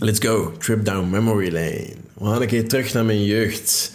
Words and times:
Let's 0.00 0.18
go. 0.20 0.52
Trip 0.58 0.84
down 0.84 1.10
memory 1.10 1.52
lane. 1.52 1.94
We 2.14 2.24
gaan 2.24 2.42
een 2.42 2.48
keer 2.48 2.68
terug 2.68 2.92
naar 2.92 3.04
mijn 3.04 3.24
jeugd. 3.24 3.92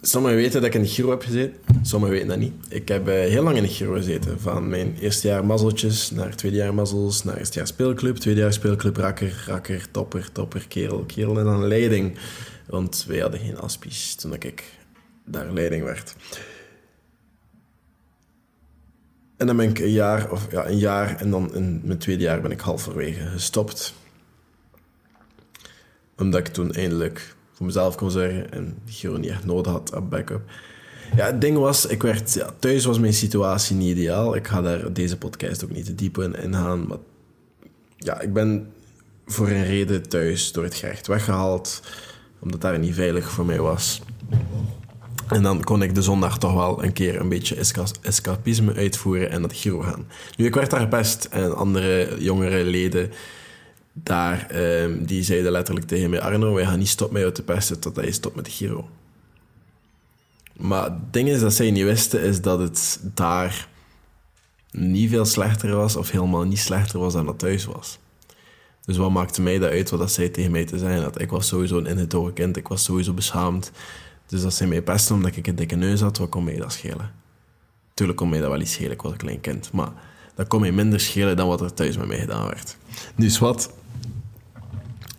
Sommigen 0.00 0.36
weten 0.36 0.60
dat 0.60 0.64
ik 0.64 0.74
in 0.74 0.82
de 0.82 0.88
Giro 0.88 1.10
heb 1.10 1.22
gezeten. 1.22 1.56
Sommigen 1.82 2.14
weten 2.14 2.28
dat 2.28 2.38
niet. 2.38 2.52
Ik 2.68 2.88
heb 2.88 3.08
uh, 3.08 3.14
heel 3.14 3.42
lang 3.42 3.56
in 3.56 3.62
de 3.62 3.68
Giro 3.68 3.92
gezeten. 3.92 4.40
Van 4.40 4.68
mijn 4.68 4.96
eerste 5.00 5.28
jaar 5.28 5.44
mazzeltjes 5.44 6.10
naar 6.10 6.36
tweede 6.36 6.56
jaar 6.56 6.74
mazzels, 6.74 7.24
naar 7.24 7.36
eerste 7.36 7.58
jaar 7.58 7.66
speelclub, 7.66 8.16
tweede 8.16 8.40
jaar 8.40 8.52
speelclub, 8.52 8.96
rakker, 8.96 9.44
rakker, 9.46 9.90
topper, 9.90 10.32
topper, 10.32 10.66
kerel, 10.68 11.04
kerel 11.04 11.38
en 11.38 11.44
dan 11.44 11.66
leiding. 11.66 12.18
Want 12.66 13.04
wij 13.08 13.18
hadden 13.18 13.40
geen 13.40 13.58
aspies 13.58 14.14
toen 14.14 14.34
ik 14.34 14.64
daar 15.24 15.52
leiding 15.52 15.84
werd. 15.84 16.14
En 19.36 19.46
dan 19.46 19.56
ben 19.56 19.68
ik 19.68 19.78
een 19.78 19.90
jaar, 19.90 20.30
of 20.30 20.46
ja, 20.50 20.66
een 20.66 20.78
jaar 20.78 21.16
en 21.16 21.30
dan 21.30 21.54
in 21.54 21.80
mijn 21.84 21.98
tweede 21.98 22.22
jaar 22.22 22.40
ben 22.40 22.50
ik 22.50 22.60
halverwege 22.60 23.26
gestopt. 23.26 23.94
Omdat 26.16 26.40
ik 26.40 26.46
toen 26.46 26.72
eindelijk 26.72 27.34
voor 27.52 27.66
mezelf 27.66 27.94
kon 27.94 28.10
zeggen 28.10 28.52
en 28.52 28.78
Giro 28.86 29.16
niet 29.16 29.30
echt 29.30 29.44
nodig 29.44 29.72
had 29.72 29.94
op 29.94 30.10
backup. 30.10 30.50
Ja, 31.16 31.26
het 31.26 31.40
ding 31.40 31.56
was, 31.58 31.86
ik 31.86 32.02
werd, 32.02 32.34
ja, 32.34 32.50
thuis 32.58 32.84
was 32.84 32.98
mijn 32.98 33.12
situatie 33.12 33.76
niet 33.76 33.96
ideaal. 33.96 34.36
Ik 34.36 34.46
ga 34.46 34.62
daar 34.62 34.92
deze 34.92 35.18
podcast 35.18 35.64
ook 35.64 35.70
niet 35.70 35.84
te 35.84 35.94
diep 35.94 36.18
in 36.18 36.34
ingaan. 36.34 36.86
Maar 36.86 36.98
ja, 37.96 38.20
ik 38.20 38.32
ben 38.32 38.72
voor 39.26 39.48
een 39.48 39.64
reden 39.64 40.08
thuis 40.08 40.52
door 40.52 40.64
het 40.64 40.74
gerecht 40.74 41.06
weggehaald. 41.06 41.82
Omdat 42.38 42.60
daar 42.60 42.78
niet 42.78 42.94
veilig 42.94 43.30
voor 43.30 43.46
mij 43.46 43.60
was. 43.60 44.02
En 45.28 45.42
dan 45.42 45.64
kon 45.64 45.82
ik 45.82 45.94
de 45.94 46.02
zondag 46.02 46.38
toch 46.38 46.54
wel 46.54 46.84
een 46.84 46.92
keer 46.92 47.20
een 47.20 47.28
beetje 47.28 47.56
escapisme 48.02 48.74
uitvoeren 48.74 49.30
en 49.30 49.42
dat 49.42 49.56
Giro 49.56 49.80
gaan. 49.80 50.06
Nu, 50.36 50.44
ik 50.44 50.54
werd 50.54 50.70
daar 50.70 50.88
best 50.88 51.24
en 51.24 51.56
andere 51.56 52.16
jongere 52.18 52.64
leden 52.64 53.10
daar, 53.92 54.48
um, 54.54 55.06
die 55.06 55.22
zeiden 55.22 55.52
letterlijk 55.52 55.86
tegen 55.86 56.10
mij: 56.10 56.20
Arno, 56.20 56.54
wij 56.54 56.64
gaan 56.64 56.78
niet 56.78 56.88
stoppen 56.88 57.14
met 57.14 57.22
jou 57.22 57.34
te 57.34 57.42
pesten 57.42 57.80
totdat 57.80 58.04
je 58.04 58.12
stopt 58.12 58.36
met 58.36 58.44
de 58.44 58.50
Giro. 58.50 58.88
Maar 60.56 60.84
het 60.84 61.12
ding 61.12 61.28
is 61.28 61.40
dat 61.40 61.54
zij 61.54 61.70
niet 61.70 61.84
wisten, 61.84 62.20
is 62.20 62.40
dat 62.40 62.58
het 62.58 63.00
daar 63.14 63.68
niet 64.70 65.10
veel 65.10 65.24
slechter 65.24 65.76
was, 65.76 65.96
of 65.96 66.10
helemaal 66.10 66.44
niet 66.44 66.58
slechter 66.58 66.98
was 66.98 67.12
dan 67.12 67.26
dat 67.26 67.38
thuis 67.38 67.64
was. 67.64 67.98
Dus 68.84 68.96
wat 68.96 69.10
maakte 69.10 69.42
mij 69.42 69.58
dat 69.58 69.70
uit 69.70 69.90
wat 69.90 70.00
dat 70.00 70.12
zij 70.12 70.28
tegen 70.28 70.50
mij 70.50 70.64
te 70.64 70.78
zijn 70.78 71.00
Dat 71.00 71.20
ik 71.20 71.30
was 71.30 71.46
sowieso 71.46 71.78
een 71.78 71.86
ingetogen 71.86 72.32
kind, 72.32 72.56
ik 72.56 72.68
was 72.68 72.84
sowieso 72.84 73.12
beschaamd. 73.12 73.70
Dus 74.26 74.44
als 74.44 74.56
zij 74.56 74.66
mij 74.66 74.82
pesten 74.82 75.14
omdat 75.14 75.36
ik 75.36 75.46
een 75.46 75.54
dikke 75.54 75.76
neus 75.76 76.00
had, 76.00 76.18
wat 76.18 76.28
kon 76.28 76.44
mij 76.44 76.56
dat 76.56 76.72
schelen? 76.72 77.12
Tuurlijk 77.94 78.18
kon 78.18 78.28
mij 78.28 78.40
dat 78.40 78.50
wel 78.50 78.60
iets 78.60 78.72
schelen, 78.72 78.92
ik 78.92 79.02
was 79.02 79.12
een 79.12 79.18
klein 79.18 79.40
kind. 79.40 79.72
Maar 79.72 79.92
dat 80.34 80.46
kon 80.46 80.60
mij 80.60 80.72
minder 80.72 81.00
schelen 81.00 81.36
dan 81.36 81.48
wat 81.48 81.60
er 81.60 81.74
thuis 81.74 81.96
met 81.96 82.06
mij 82.06 82.18
gedaan 82.18 82.46
werd. 82.46 82.76
Dus 83.16 83.38
wat 83.38 83.72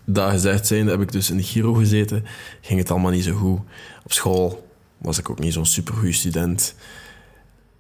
dat 0.06 0.32
gezegd 0.32 0.68
zijn, 0.68 0.88
heb 0.88 1.02
ik 1.02 1.12
dus 1.12 1.30
in 1.30 1.38
de 1.38 1.44
Giro 1.44 1.74
gezeten. 1.74 2.26
Ging 2.62 2.80
het 2.80 2.92
allemaal 2.92 3.12
niet 3.12 3.24
zo 3.24 3.36
goed. 3.36 3.60
Op 4.04 4.12
school 4.12 4.68
was 4.98 5.18
ik 5.18 5.30
ook 5.30 5.40
niet 5.40 5.54
zo'n 5.54 5.66
supergoeie 5.66 6.14
student. 6.14 6.76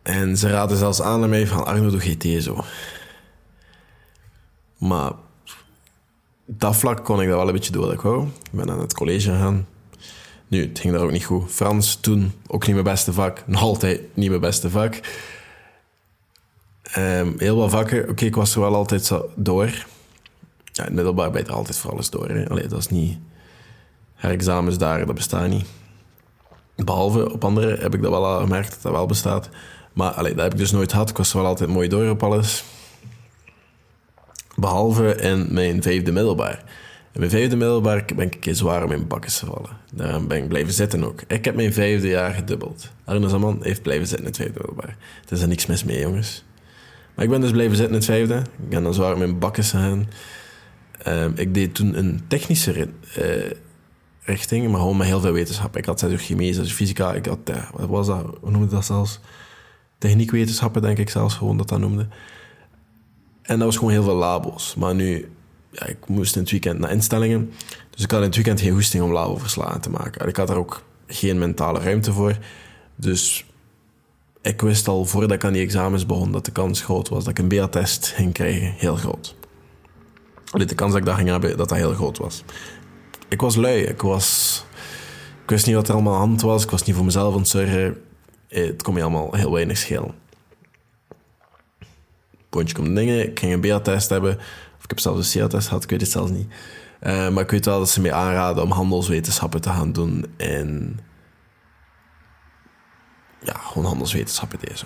En 0.03 0.37
ze 0.37 0.49
raden 0.49 0.77
zelfs 0.77 1.01
aan 1.01 1.23
aan 1.23 1.29
mij 1.29 1.47
van 1.47 1.65
Arno, 1.65 1.89
doe 1.89 1.99
GT 1.99 2.43
zo. 2.43 2.63
Maar 4.77 5.11
dat 6.45 6.75
vlak 6.75 7.05
kon 7.05 7.21
ik 7.21 7.27
dat 7.27 7.37
wel 7.37 7.47
een 7.47 7.53
beetje 7.53 7.71
door. 7.71 7.93
Ik 7.93 8.01
wou. 8.01 8.27
Ik 8.27 8.51
ben 8.51 8.71
aan 8.71 8.79
het 8.79 8.93
college 8.93 9.29
gegaan. 9.29 9.67
Nu, 10.47 10.67
het 10.67 10.79
ging 10.79 10.93
daar 10.93 11.03
ook 11.03 11.11
niet 11.11 11.25
goed. 11.25 11.51
Frans 11.51 11.95
toen 11.95 12.33
ook 12.47 12.65
niet 12.65 12.73
mijn 12.73 12.87
beste 12.87 13.13
vak. 13.13 13.43
Nog 13.45 13.61
altijd 13.61 14.01
niet 14.13 14.29
mijn 14.29 14.41
beste 14.41 14.69
vak. 14.69 14.99
Um, 16.97 17.35
heel 17.37 17.57
wat 17.57 17.69
vakken. 17.69 18.09
Oké, 18.09 18.25
ik 18.25 18.35
was 18.35 18.55
er 18.55 18.61
wel 18.61 18.75
altijd 18.75 19.05
zo 19.05 19.29
door. 19.35 19.85
Ja, 20.71 20.87
middelbaar 20.91 21.31
ben 21.31 21.41
je 21.41 21.47
er 21.47 21.53
altijd 21.53 21.77
voor 21.77 21.91
alles 21.91 22.09
door. 22.09 22.29
Hè. 22.29 22.49
Allee, 22.49 22.67
dat 22.67 22.79
is 22.79 22.87
niet... 22.87 23.17
Herexamens 24.15 24.77
daar, 24.77 25.05
dat 25.05 25.15
bestaat 25.15 25.49
niet. 25.49 25.65
Behalve 26.75 27.31
op 27.31 27.43
andere 27.43 27.77
heb 27.77 27.93
ik 27.93 28.01
dat 28.01 28.11
wel 28.11 28.39
gemerkt 28.39 28.69
dat 28.69 28.81
dat 28.81 28.91
wel 28.91 29.05
bestaat. 29.05 29.49
Maar 29.93 30.11
allee, 30.11 30.33
dat 30.33 30.43
heb 30.43 30.51
ik 30.51 30.59
dus 30.59 30.71
nooit 30.71 30.91
gehad. 30.91 31.09
Ik 31.09 31.17
was 31.17 31.33
wel 31.33 31.45
altijd 31.45 31.69
mooi 31.69 31.87
door 31.87 32.09
op 32.09 32.23
alles. 32.23 32.63
Behalve 34.55 35.15
in 35.15 35.47
mijn 35.49 35.81
vijfde 35.81 36.11
middelbaar. 36.11 36.63
In 37.17 37.23
mijn 37.23 37.35
vijfde 37.35 37.55
middelbaar 37.55 38.05
ben 38.15 38.25
ik 38.25 38.33
een 38.33 38.39
keer 38.39 38.55
zwaar 38.55 38.83
om 38.83 38.89
mijn 38.89 39.07
bakken 39.07 39.31
gevallen. 39.31 39.69
Daarom 39.93 40.27
ben 40.27 40.37
ik 40.37 40.47
blijven 40.47 40.73
zitten 40.73 41.03
ook. 41.03 41.21
Ik 41.27 41.45
heb 41.45 41.55
mijn 41.55 41.73
vijfde 41.73 42.07
jaar 42.07 42.33
gedubbeld. 42.33 42.91
Arno 43.05 43.27
Zaman 43.27 43.59
heeft 43.61 43.81
blijven 43.81 44.07
zitten 44.07 44.25
in 44.25 44.31
het 44.31 44.41
vijfde 44.41 44.59
middelbaar. 44.59 44.97
Er 45.25 45.31
is 45.31 45.41
er 45.41 45.47
niks 45.47 45.65
mis 45.65 45.83
mee, 45.83 45.99
jongens. 45.99 46.45
Maar 47.15 47.25
ik 47.25 47.31
ben 47.31 47.41
dus 47.41 47.51
blijven 47.51 47.75
zitten 47.75 47.93
in 47.93 47.99
het 47.99 48.09
vijfde. 48.09 48.35
Ik 48.37 48.69
ben 48.69 48.83
dan 48.83 48.93
zwaar 48.93 49.13
om 49.13 49.19
mijn 49.19 49.39
bakken 49.39 49.63
gegaan. 49.63 50.07
Ehm, 51.03 51.31
ik 51.35 51.53
deed 51.53 51.75
toen 51.75 51.97
een 51.97 52.21
technische 52.27 52.89
uh, 53.19 53.51
richting, 54.21 54.69
maar 54.69 54.79
gewoon 54.79 54.97
met 54.97 55.07
heel 55.07 55.21
veel 55.21 55.33
wetenschap. 55.33 55.77
Ik 55.77 55.85
had 55.85 55.99
dus 55.99 56.25
chemie, 56.25 56.53
dus 56.53 56.71
fysica, 56.71 57.13
ik 57.13 57.25
had, 57.25 57.39
wat 57.73 57.89
was 57.89 58.07
dat, 58.07 58.37
hoe 58.41 58.51
noemde 58.51 58.67
dat 58.67 58.85
zelfs? 58.85 59.19
Techniekwetenschappen, 59.97 60.81
denk 60.81 60.97
ik 60.97 61.09
zelfs 61.09 61.35
gewoon 61.35 61.57
dat 61.57 61.69
dat 61.69 61.79
noemde. 61.79 62.07
En 63.41 63.57
dat 63.57 63.67
was 63.67 63.77
gewoon 63.77 63.91
heel 63.91 64.03
veel 64.03 64.15
labos. 64.15 64.75
Maar 64.75 64.95
nu, 64.95 65.29
ik 65.85 66.07
moest 66.07 66.35
in 66.35 66.41
het 66.41 66.51
weekend 66.51 66.79
naar 66.79 66.91
instellingen. 66.91 67.53
Dus 67.89 68.03
ik 68.03 68.11
had 68.11 68.19
in 68.19 68.25
het 68.25 68.35
weekend 68.35 68.61
geen 68.61 68.71
hoesting 68.71 69.03
om 69.03 69.11
labo-verslagen 69.11 69.81
te 69.81 69.89
maken. 69.89 70.21
En 70.21 70.27
ik 70.27 70.35
had 70.35 70.49
er 70.49 70.57
ook 70.57 70.83
geen 71.07 71.37
mentale 71.37 71.79
ruimte 71.79 72.13
voor. 72.13 72.37
Dus 72.95 73.45
ik 74.41 74.61
wist 74.61 74.87
al 74.87 75.05
voordat 75.05 75.31
ik 75.31 75.43
aan 75.43 75.53
die 75.53 75.61
examens 75.61 76.05
begon 76.05 76.31
dat 76.31 76.45
de 76.45 76.51
kans 76.51 76.81
groot 76.81 77.09
was 77.09 77.23
dat 77.23 77.37
ik 77.37 77.39
een 77.39 77.47
BA-test 77.47 78.07
ging 78.07 78.33
krijgen. 78.33 78.73
Heel 78.77 78.95
groot. 78.95 79.35
De 80.51 80.75
kans 80.75 80.91
dat 80.91 80.99
ik 80.99 81.05
dat 81.05 81.15
ging 81.15 81.29
hebben, 81.29 81.57
dat 81.57 81.69
dat 81.69 81.77
heel 81.77 81.93
groot 81.93 82.17
was. 82.17 82.43
Ik 83.27 83.41
was 83.41 83.55
lui. 83.55 83.81
Ik 83.81 84.01
was... 84.01 84.65
Ik 85.43 85.49
wist 85.49 85.65
niet 85.65 85.75
wat 85.75 85.87
er 85.87 85.93
allemaal 85.93 86.13
aan 86.13 86.19
hand 86.19 86.41
was. 86.41 86.63
Ik 86.63 86.69
was 86.69 86.83
niet 86.83 86.95
voor 86.95 87.05
mezelf 87.05 87.33
aan 87.33 87.39
het 87.39 87.47
zorgen. 87.47 88.01
Eh, 88.47 88.65
het 88.65 88.81
kon 88.81 88.93
me 88.93 89.01
allemaal 89.01 89.33
heel 89.33 89.51
weinig 89.51 89.77
schelen. 89.77 90.15
Pontje 92.49 92.75
komt 92.75 92.95
dingen. 92.95 93.23
Ik 93.29 93.39
ging 93.39 93.53
een 93.53 93.61
BA-test 93.61 94.09
hebben. 94.09 94.37
Ik 94.87 94.93
heb 94.93 94.99
zelfs 94.99 95.35
een 95.35 95.41
CA-test 95.41 95.67
gehad. 95.67 95.83
Ik 95.83 95.89
weet 95.89 96.01
het 96.01 96.11
zelfs 96.11 96.31
niet. 96.31 96.47
Uh, 97.01 97.29
maar 97.29 97.43
ik 97.43 97.51
weet 97.51 97.65
wel 97.65 97.79
dat 97.79 97.89
ze 97.89 98.01
mij 98.01 98.13
aanraden 98.13 98.63
om 98.63 98.71
handelswetenschappen 98.71 99.61
te 99.61 99.69
gaan 99.69 99.91
doen. 99.91 100.25
En... 100.37 100.99
Ja, 103.43 103.53
gewoon 103.53 103.85
handelswetenschappen 103.85 104.59
deze. 104.59 104.85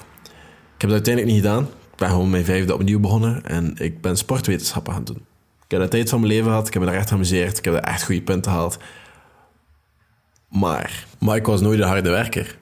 Ik 0.76 0.82
heb 0.82 0.90
het 0.90 0.92
uiteindelijk 0.92 1.36
niet 1.36 1.44
gedaan. 1.44 1.64
Ik 1.64 1.98
ben 1.98 2.10
gewoon 2.10 2.30
mijn 2.30 2.46
vijfde 2.46 2.74
opnieuw 2.74 3.00
begonnen. 3.00 3.46
En 3.46 3.78
ik 3.78 4.02
ben 4.02 4.18
sportwetenschappen 4.18 4.94
gaan 4.94 5.04
doen. 5.04 5.26
Ik 5.66 5.72
heb 5.72 5.82
de 5.82 5.88
tijd 5.88 6.10
van 6.10 6.20
mijn 6.20 6.32
leven 6.32 6.50
gehad. 6.50 6.68
Ik 6.68 6.74
heb 6.74 6.82
me 6.82 6.88
daar 6.88 6.98
echt 6.98 7.10
geamuseerd. 7.10 7.58
Ik 7.58 7.66
heb 7.66 7.74
er 7.74 7.80
echt 7.80 8.04
goede 8.04 8.22
punten 8.22 8.52
gehaald. 8.52 8.78
Maar, 10.48 11.06
maar 11.20 11.36
ik 11.36 11.46
was 11.46 11.62
nooit 11.62 11.80
een 11.80 11.88
harde 11.88 12.10
werker. 12.10 12.58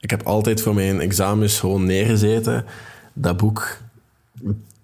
Ik 0.00 0.10
heb 0.10 0.22
altijd 0.22 0.62
voor 0.62 0.74
mijn 0.74 1.00
examens 1.00 1.58
gewoon 1.58 1.84
neergezeten. 1.84 2.64
Dat 3.12 3.36
boek 3.36 3.78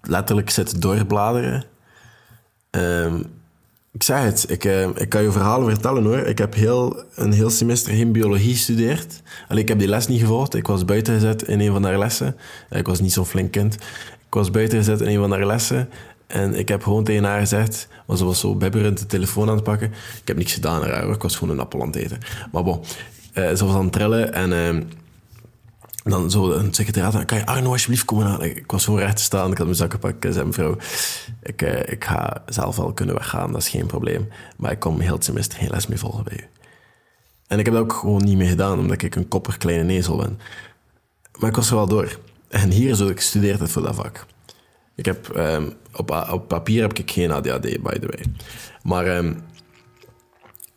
letterlijk 0.02 0.50
zitten 0.50 0.80
doorbladeren. 0.80 1.64
Um, 2.70 3.24
ik 3.92 4.02
zeg 4.02 4.22
het, 4.22 4.44
ik, 4.48 4.64
uh, 4.64 4.88
ik 4.94 5.08
kan 5.08 5.22
je 5.22 5.32
verhalen 5.32 5.70
vertellen 5.70 6.04
hoor. 6.04 6.18
Ik 6.18 6.38
heb 6.38 6.54
heel, 6.54 7.04
een 7.14 7.32
heel 7.32 7.50
semester 7.50 7.94
geen 7.94 8.12
biologie 8.12 8.52
gestudeerd. 8.52 9.22
Alleen 9.48 9.62
ik 9.62 9.68
heb 9.68 9.78
die 9.78 9.88
les 9.88 10.06
niet 10.06 10.20
gevolgd. 10.20 10.54
Ik 10.54 10.66
was 10.66 10.84
buiten 10.84 11.14
gezet 11.14 11.42
in 11.42 11.60
een 11.60 11.72
van 11.72 11.84
haar 11.84 11.98
lessen. 11.98 12.36
Ik 12.70 12.86
was 12.86 13.00
niet 13.00 13.12
zo'n 13.12 13.26
flink 13.26 13.50
kind. 13.50 13.74
Ik 13.74 14.34
was 14.34 14.50
buiten 14.50 14.78
gezet 14.78 15.00
in 15.00 15.08
een 15.08 15.18
van 15.18 15.30
haar 15.30 15.46
lessen. 15.46 15.88
En 16.26 16.54
ik 16.54 16.68
heb 16.68 16.82
gewoon 16.82 17.04
tegen 17.04 17.24
haar 17.24 17.40
gezegd, 17.40 17.88
want 18.06 18.18
ze 18.18 18.24
was 18.24 18.40
zo 18.40 18.54
bibberend 18.54 18.98
de 18.98 19.06
telefoon 19.06 19.48
aan 19.48 19.54
het 19.54 19.64
pakken. 19.64 19.88
Ik 20.20 20.28
heb 20.28 20.36
niks 20.36 20.52
gedaan 20.52 20.82
aan 20.82 20.90
haar, 20.90 21.10
ik 21.10 21.22
was 21.22 21.36
gewoon 21.36 21.54
een 21.54 21.60
appel 21.60 21.80
aan 21.80 21.86
het 21.86 21.96
eten. 21.96 22.18
Maar 22.52 22.62
bon, 22.62 22.80
uh, 23.34 23.48
ze 23.54 23.64
was 23.64 23.74
aan 23.74 23.84
het 23.84 23.92
trillen 23.92 24.32
en 24.32 24.76
uh, 24.76 24.82
dan 26.02 26.30
zo 26.30 26.50
een 26.50 26.74
secretariaat, 26.74 27.24
kan 27.24 27.38
je 27.38 27.46
Arno 27.46 27.70
alsjeblieft 27.70 28.04
komen 28.04 28.26
aan? 28.26 28.42
Ik 28.42 28.70
was 28.70 28.84
gewoon 28.84 29.00
recht 29.00 29.16
te 29.16 29.22
staan, 29.22 29.50
ik 29.50 29.56
had 29.56 29.66
mijn 29.66 29.78
zakken 29.78 30.00
gepakt. 30.00 30.24
Ik 30.24 30.32
zei, 30.32 30.46
mevrouw, 30.46 30.76
ik, 31.42 31.62
ik 31.62 32.04
ga 32.04 32.42
zelf 32.46 32.76
wel 32.76 32.92
kunnen 32.92 33.14
weggaan, 33.14 33.52
dat 33.52 33.60
is 33.60 33.68
geen 33.68 33.86
probleem. 33.86 34.28
Maar 34.56 34.70
ik 34.70 34.78
kom 34.78 35.00
heel 35.00 35.14
het 35.14 35.24
semester 35.24 35.58
geen 35.58 35.70
les 35.70 35.86
meer 35.86 35.98
volgen 35.98 36.24
bij 36.24 36.36
u. 36.36 36.44
En 37.46 37.58
ik 37.58 37.64
heb 37.64 37.74
dat 37.74 37.82
ook 37.82 37.92
gewoon 37.92 38.24
niet 38.24 38.36
meer 38.36 38.48
gedaan, 38.48 38.78
omdat 38.78 39.02
ik 39.02 39.14
een 39.14 39.28
kopper 39.28 39.58
kleine 39.58 39.84
nezel 39.84 40.16
ben. 40.16 40.38
Maar 41.38 41.48
ik 41.48 41.56
was 41.56 41.70
er 41.70 41.76
wel 41.76 41.88
door. 41.88 42.18
En 42.48 42.70
hier 42.70 42.94
zo, 42.94 43.08
ik 43.08 43.20
studeerde 43.20 43.68
voor 43.68 43.82
dat 43.82 43.94
vak. 43.94 44.26
Ik 44.94 45.04
heb, 45.04 45.36
um, 45.36 45.72
op, 45.92 46.28
op 46.30 46.48
papier 46.48 46.82
heb 46.82 46.98
ik 46.98 47.10
geen 47.10 47.30
ADHD, 47.30 47.82
by 47.82 47.98
the 47.98 48.06
way. 48.06 48.24
Maar 48.82 49.16
um, 49.16 49.42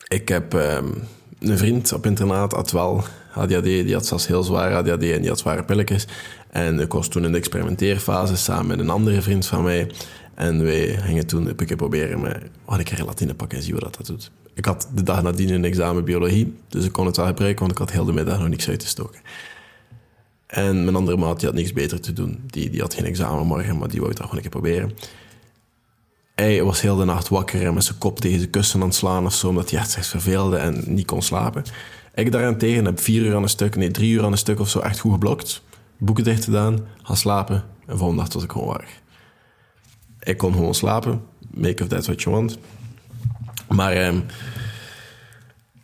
ik 0.08 0.28
heb 0.28 0.54
um, 0.54 1.08
een 1.40 1.58
vriend 1.58 1.94
op 1.94 2.06
internaat, 2.06 2.52
had 2.52 2.72
wel 2.72 3.04
ADHD. 3.34 3.64
Die 3.64 3.94
had 3.94 4.06
zelfs 4.06 4.28
heel 4.28 4.44
zwaar 4.44 4.76
ADHD 4.76 5.04
en 5.04 5.20
die 5.20 5.30
had 5.30 5.40
zware 5.40 5.64
pilletjes. 5.64 6.08
En 6.50 6.80
ik 6.80 6.94
was 6.94 7.08
toen 7.08 7.26
in 7.26 7.32
de 7.32 7.38
experimenteerfase 7.38 8.36
samen 8.36 8.68
met 8.68 8.80
een 8.80 8.90
andere 8.90 9.22
vriend 9.22 9.46
van 9.46 9.64
mij. 9.64 9.92
En 10.36 10.64
wij 10.64 10.98
gingen 11.02 11.28
toen 11.28 11.48
een 11.48 11.56
keer 11.56 11.76
proberen 11.76 12.22
met... 12.22 12.44
Oh, 12.66 12.80
ik 12.80 12.90
ga 12.90 13.06
latine 13.06 13.34
pakken 13.34 13.58
en 13.58 13.64
zien 13.64 13.80
wat 13.80 13.96
dat 13.98 14.06
doet. 14.06 14.32
Ik 14.54 14.66
had 14.66 14.88
de 14.96 15.04
dag 15.04 15.22
nadien 15.22 15.50
een 15.50 15.66
examen 15.66 16.04
biologie, 16.04 16.58
dus 16.68 16.86
ik 16.86 16.92
kon 16.92 17.06
het 17.06 17.18
wel 17.18 17.26
gebruiken, 17.26 17.60
want 17.60 17.72
ik 17.72 17.78
had 17.78 17.92
heel 17.92 18.06
de 18.06 18.14
middag 18.14 18.40
nog 18.40 18.48
niks 18.48 18.70
uit 18.70 18.80
te 18.80 18.88
stoken. 18.88 19.20
En 20.48 20.84
mijn 20.84 20.96
andere 20.96 21.18
maat 21.18 21.40
die 21.40 21.48
had 21.48 21.58
niks 21.58 21.74
beter 21.74 22.02
te 22.02 22.14
doen. 22.14 22.44
Die, 22.46 22.70
die 22.70 22.82
had 22.82 22.94
geen 22.94 23.06
examen 23.06 23.46
morgen, 23.46 23.78
maar 23.78 23.90
die 23.90 24.00
wou 24.00 24.12
het 24.12 24.20
gewoon 24.20 24.36
een 24.36 24.42
keer 24.42 24.50
proberen. 24.50 24.92
hij 26.36 26.64
was 26.64 26.82
heel 26.82 26.96
de 26.96 27.06
nacht 27.06 27.30
wakker 27.30 27.66
en 27.66 27.74
met 27.74 27.84
zijn 27.84 27.98
kop 27.98 28.20
tegen 28.20 28.40
zijn 28.40 28.50
kussen 28.50 28.82
aan 28.82 28.88
het 28.88 28.96
slaan 28.96 29.26
of 29.26 29.34
zo, 29.34 29.48
omdat 29.48 29.70
hij 29.70 29.80
echt 29.80 29.92
zich 29.92 30.06
verveelde 30.06 30.58
en 30.58 30.84
niet 30.88 31.06
kon 31.06 31.22
slapen. 31.22 31.64
Ik 32.14 32.32
daarentegen 32.32 32.86
heb 32.86 33.00
vier 33.00 33.22
uur 33.22 33.36
aan 33.36 33.44
een 33.44 33.50
stuk, 33.50 33.76
nee, 33.76 33.92
drie 33.92 34.12
uur 34.12 34.24
aan 34.24 34.32
een 34.32 34.38
stuk 34.38 34.60
of 34.60 34.70
zo 34.70 34.80
echt 34.80 35.00
goed 35.00 35.12
geblokt. 35.12 35.62
Boeken 35.98 36.24
dicht 36.24 36.44
gedaan, 36.44 36.88
gaan 37.04 37.18
slapen 37.18 37.64
en 37.86 37.98
volgende 37.98 38.22
nacht 38.22 38.34
was 38.34 38.44
ik 38.44 38.52
gewoon 38.52 38.68
wakker. 38.68 39.02
Ik 40.20 40.38
kon 40.38 40.54
gewoon 40.54 40.76
slapen, 40.76 41.22
make 41.54 41.84
of 41.84 41.90
that 41.90 42.06
what 42.06 42.22
you 42.22 42.36
want. 42.36 42.58
Maar 43.70 43.92
ehm, 43.92 44.18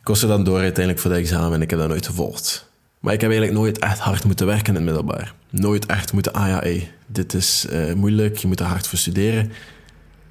ik 0.00 0.06
was 0.06 0.20
dan 0.20 0.44
door 0.44 0.58
uiteindelijk 0.58 0.98
voor 0.98 1.10
de 1.10 1.16
examen 1.16 1.52
en 1.52 1.62
ik 1.62 1.70
heb 1.70 1.78
dat 1.78 1.88
nooit 1.88 2.06
gevolgd. 2.06 2.68
Maar 3.00 3.12
ik 3.12 3.20
heb 3.20 3.30
eigenlijk 3.30 3.60
nooit 3.60 3.78
echt 3.78 3.98
hard 3.98 4.24
moeten 4.24 4.46
werken 4.46 4.66
in 4.66 4.74
het 4.74 4.84
middelbaar. 4.84 5.34
Nooit 5.50 5.86
echt 5.86 6.12
moeten, 6.12 6.32
ah 6.32 6.46
ja, 6.48 6.82
dit 7.06 7.34
is 7.34 7.66
uh, 7.70 7.92
moeilijk, 7.92 8.36
je 8.36 8.46
moet 8.46 8.60
er 8.60 8.66
hard 8.66 8.86
voor 8.86 8.98
studeren. 8.98 9.52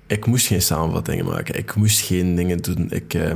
Ik 0.08 0.26
moest 0.26 0.48
geen 0.48 0.62
samenvattingen 0.62 1.26
maken, 1.26 1.58
ik 1.58 1.76
moest 1.76 2.00
geen 2.00 2.36
dingen 2.36 2.58
doen. 2.62 2.92
Ik, 2.92 3.14
uh, 3.14 3.34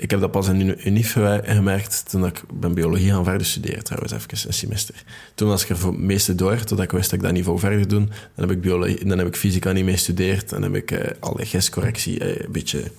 ik 0.00 0.10
heb 0.10 0.20
dat 0.20 0.30
pas 0.30 0.48
in 0.48 0.86
UNIF 0.86 1.12
gemerkt 1.42 2.10
toen 2.10 2.26
ik 2.26 2.42
ben 2.52 2.74
biologie 2.74 3.10
gaan 3.10 3.24
verder 3.24 3.46
studeren, 3.46 3.84
trouwens, 3.84 4.12
even 4.12 4.48
een 4.48 4.52
semester. 4.52 5.04
Toen 5.34 5.48
was 5.48 5.62
ik 5.62 5.68
er 5.68 5.78
voor 5.78 5.92
het 5.92 6.00
meeste 6.00 6.34
door, 6.34 6.56
totdat 6.56 6.80
ik 6.80 6.90
wist 6.90 7.10
dat 7.10 7.22
ik 7.22 7.34
dat 7.34 7.44
wou 7.44 7.58
verder 7.58 7.88
doen. 7.88 8.06
Dan 8.06 8.48
heb 8.48 8.50
ik, 8.50 8.60
biologie, 8.60 9.04
dan 9.04 9.18
heb 9.18 9.26
ik 9.26 9.36
fysica 9.36 9.72
niet 9.72 9.84
meer 9.84 9.94
gestudeerd, 9.94 10.48
dan 10.48 10.62
heb 10.62 10.74
ik 10.74 10.90
uh, 10.90 11.00
alle 11.20 11.46
gestcorrectie 11.46 12.24
uh, 12.24 12.44
een 12.44 12.52
beetje... 12.52 12.90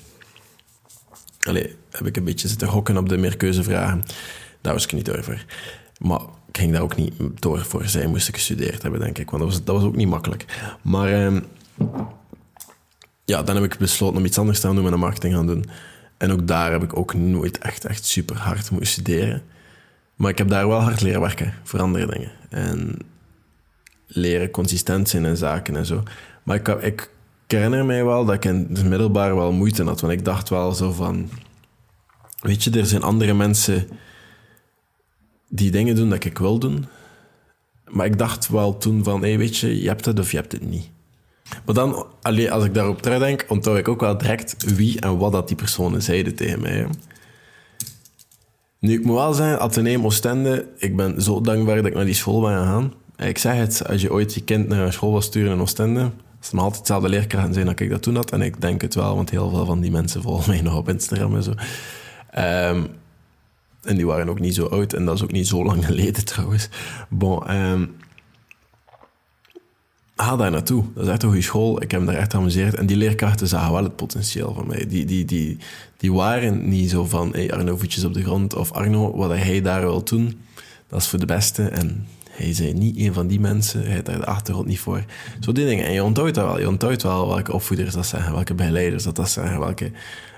Allee, 1.42 1.76
heb 1.92 2.08
ik 2.08 2.18
een 2.18 2.24
beetje 2.24 2.48
zitten 2.48 2.68
hokken 2.68 2.98
op 2.98 3.10
de 3.10 3.18
meerkeuzevragen. 3.18 4.04
Daar 4.62 4.74
was 4.74 4.84
ik 4.84 4.94
niet 4.94 5.06
door 5.06 5.24
voor. 5.24 5.46
Maar 6.00 6.22
ik 6.48 6.58
ging 6.58 6.72
daar 6.72 6.82
ook 6.82 6.96
niet 6.96 7.14
door 7.40 7.66
voor 7.66 7.86
zij 7.86 8.08
moest 8.08 8.28
ik 8.28 8.36
gestudeerd 8.36 8.82
hebben, 8.82 9.00
denk 9.00 9.18
ik. 9.18 9.30
Want 9.30 9.44
dat 9.44 9.52
was, 9.52 9.64
dat 9.64 9.76
was 9.76 9.86
ook 9.86 9.96
niet 9.96 10.08
makkelijk. 10.08 10.46
Maar 10.82 11.32
uh, 11.32 11.42
ja, 13.26 13.44
dan 13.44 13.56
heb 13.56 13.64
ik 13.64 13.78
besloten 13.78 14.18
om 14.18 14.26
iets 14.26 14.38
anders 14.38 14.60
te 14.60 14.66
gaan 14.68 14.76
doen 14.76 14.84
met 14.84 14.94
een 14.94 15.00
marketing 15.00 15.34
gaan 15.34 15.48
doen. 15.48 15.66
En 16.22 16.32
ook 16.32 16.48
daar 16.48 16.72
heb 16.72 16.84
ik 16.84 16.98
ook 16.98 17.14
nooit 17.14 17.58
echt, 17.58 17.86
echt 17.86 18.06
super 18.06 18.38
hard 18.38 18.72
moeten 18.72 18.90
studeren. 18.90 19.44
Maar 20.16 20.32
ik 20.32 20.38
heb 20.38 20.48
daar 20.48 20.68
wel 20.68 20.80
hard 20.80 21.02
leren 21.02 21.22
werken 21.22 21.54
voor 21.64 21.82
andere 21.82 22.06
dingen. 22.06 22.32
En 22.50 22.98
leren 24.08 24.52
consistent 24.52 25.10
zijn 25.10 25.26
in 25.26 25.38
zaken 25.38 25.76
en 25.76 25.86
zo. 25.86 26.04
Maar 26.44 26.56
ik, 26.56 26.68
ik 26.68 27.10
herinner 27.48 27.86
mij 27.86 28.06
wel 28.06 28.26
dat 28.26 28.36
ik 28.36 28.46
in 28.46 28.68
het 28.70 28.86
middelbaar 28.86 29.36
wel 29.36 29.52
moeite 29.52 29.84
had. 29.84 30.02
Want 30.02 30.14
ik 30.14 30.26
dacht 30.26 30.50
wel 30.50 30.74
zo 30.74 30.92
van... 30.92 31.30
Weet 32.42 32.64
je, 32.64 32.72
er 32.72 32.86
zijn 32.86 33.04
andere 33.04 33.34
mensen 33.34 33.88
die 35.50 35.72
dingen 35.72 35.96
doen 35.96 36.10
dat 36.10 36.24
ik 36.24 36.38
wil 36.38 36.60
doen. 36.60 36.86
Maar 37.88 38.06
ik 38.06 38.18
dacht 38.18 38.50
wel 38.50 38.78
toen 38.78 39.04
van, 39.04 39.22
hey, 39.22 39.38
weet 39.38 39.58
je, 39.58 39.82
je 39.82 39.88
hebt 39.88 40.06
het 40.06 40.20
of 40.20 40.32
je 40.32 40.38
hebt 40.38 40.52
het 40.52 40.70
niet. 40.70 40.90
Maar 41.66 41.76
dan, 41.76 42.06
als 42.50 42.66
ik 42.66 42.74
daarop 42.74 43.02
terugdenk, 43.02 43.46
onthoud 43.48 43.78
ik 43.78 43.88
ook 43.88 44.00
wel 44.00 44.18
direct 44.18 44.76
wie 44.76 45.00
en 45.00 45.18
wat 45.18 45.32
dat 45.32 45.48
die 45.48 45.58
personen 45.58 46.02
zeiden 46.02 46.36
tegen 46.36 46.62
mij. 46.62 46.88
Nu, 48.80 48.94
ik 48.94 49.06
moet 49.06 49.16
wel 49.16 49.34
zeggen, 49.34 49.60
Atheneum 49.60 50.06
Oostende, 50.06 50.68
ik 50.78 50.96
ben 50.96 51.22
zo 51.22 51.42
dankbaar 51.42 51.76
dat 51.76 51.86
ik 51.86 51.94
naar 51.94 52.06
die 52.06 52.14
school 52.14 52.42
ben 52.42 52.58
gegaan. 52.58 52.94
Ik 53.18 53.38
zeg 53.38 53.56
het, 53.56 53.88
als 53.88 54.02
je 54.02 54.12
ooit 54.12 54.34
je 54.34 54.44
kind 54.44 54.68
naar 54.68 54.86
een 54.86 54.94
school 54.94 55.12
wil 55.12 55.22
sturen 55.22 55.52
in 55.52 55.62
Oostende, 55.62 56.12
het 56.40 56.52
nog 56.52 56.62
altijd 56.62 56.80
hetzelfde 56.80 57.10
leerkrachten 57.10 57.54
zijn 57.54 57.66
dat 57.66 57.80
ik 57.80 57.90
dat 57.90 58.02
toen 58.02 58.16
had. 58.16 58.32
En 58.32 58.42
ik 58.42 58.62
denk 58.62 58.82
het 58.82 58.96
wel, 58.96 59.16
want 59.16 59.30
heel 59.30 59.50
veel 59.50 59.66
van 59.66 59.80
die 59.80 59.92
mensen 59.92 60.22
volgen 60.22 60.50
mij 60.50 60.62
nog 60.72 60.76
op 60.76 60.90
Instagram 60.90 61.36
en 61.36 61.44
zo. 61.44 61.54
Um, 62.38 62.88
en 63.84 63.96
die 63.96 64.06
waren 64.06 64.30
ook 64.30 64.40
niet 64.40 64.56
zo 64.56 64.66
oud. 64.66 64.94
En 64.94 65.06
dat 65.06 65.16
is 65.16 65.24
ook 65.24 65.32
niet 65.32 65.48
zo 65.48 65.66
lang 65.66 65.86
geleden 65.86 66.26
trouwens. 66.34 66.70
Bon, 67.10 67.56
um, 67.56 67.96
ga 70.24 70.36
daar 70.36 70.52
naartoe. 70.52 70.84
Dat 70.94 71.04
is 71.04 71.10
echt 71.10 71.24
een 71.24 71.30
goede 71.30 71.44
school. 71.44 71.82
Ik 71.82 71.92
heb 71.92 72.00
me 72.00 72.06
daar 72.06 72.16
echt 72.16 72.32
geamuseerd. 72.32 72.76
En 72.76 72.86
die 72.86 72.98
leerkrachten 72.98 73.48
zagen 73.48 73.74
wel 73.74 73.84
het 73.84 73.96
potentieel 73.96 74.54
van 74.54 74.68
mij. 74.68 74.86
Die, 74.88 75.06
die, 75.06 75.26
die, 75.26 75.58
die 75.98 76.14
waren 76.14 76.70
niet 76.70 76.90
zo 76.90 77.06
van, 77.06 77.34
hey 77.34 77.52
Arno, 77.52 77.78
voetjes 77.78 78.04
op 78.04 78.14
de 78.14 78.24
grond. 78.24 78.56
Of 78.56 78.72
Arno, 78.72 79.16
wat 79.16 79.30
hij 79.30 79.62
daar 79.62 79.82
wil 79.82 80.04
doen, 80.04 80.42
dat 80.88 81.02
is 81.02 81.08
voor 81.08 81.20
de 81.20 81.26
beste. 81.26 81.64
En 81.64 82.08
hij 82.30 82.50
is 82.50 82.60
niet 82.60 82.98
een 82.98 83.14
van 83.14 83.28
die 83.28 83.40
mensen. 83.40 83.82
Hij 83.82 83.92
heeft 83.92 84.06
daar 84.06 84.20
de 84.20 84.26
achtergrond 84.26 84.68
niet 84.68 84.80
voor. 84.80 85.04
Zo 85.40 85.52
die 85.52 85.66
dingen. 85.66 85.86
En 85.86 85.94
je 85.94 86.04
onthoudt 86.04 86.36
dat 86.36 86.46
wel. 86.46 86.60
Je 86.60 86.68
onthoudt 86.68 87.04
wel 87.04 87.28
welke 87.28 87.54
opvoeders 87.54 87.94
dat 87.94 88.06
zijn. 88.06 88.32
Welke 88.32 88.54
begeleiders 88.54 89.04
dat, 89.04 89.16
dat 89.16 89.30
zijn. 89.30 89.60
Welke 89.60 89.92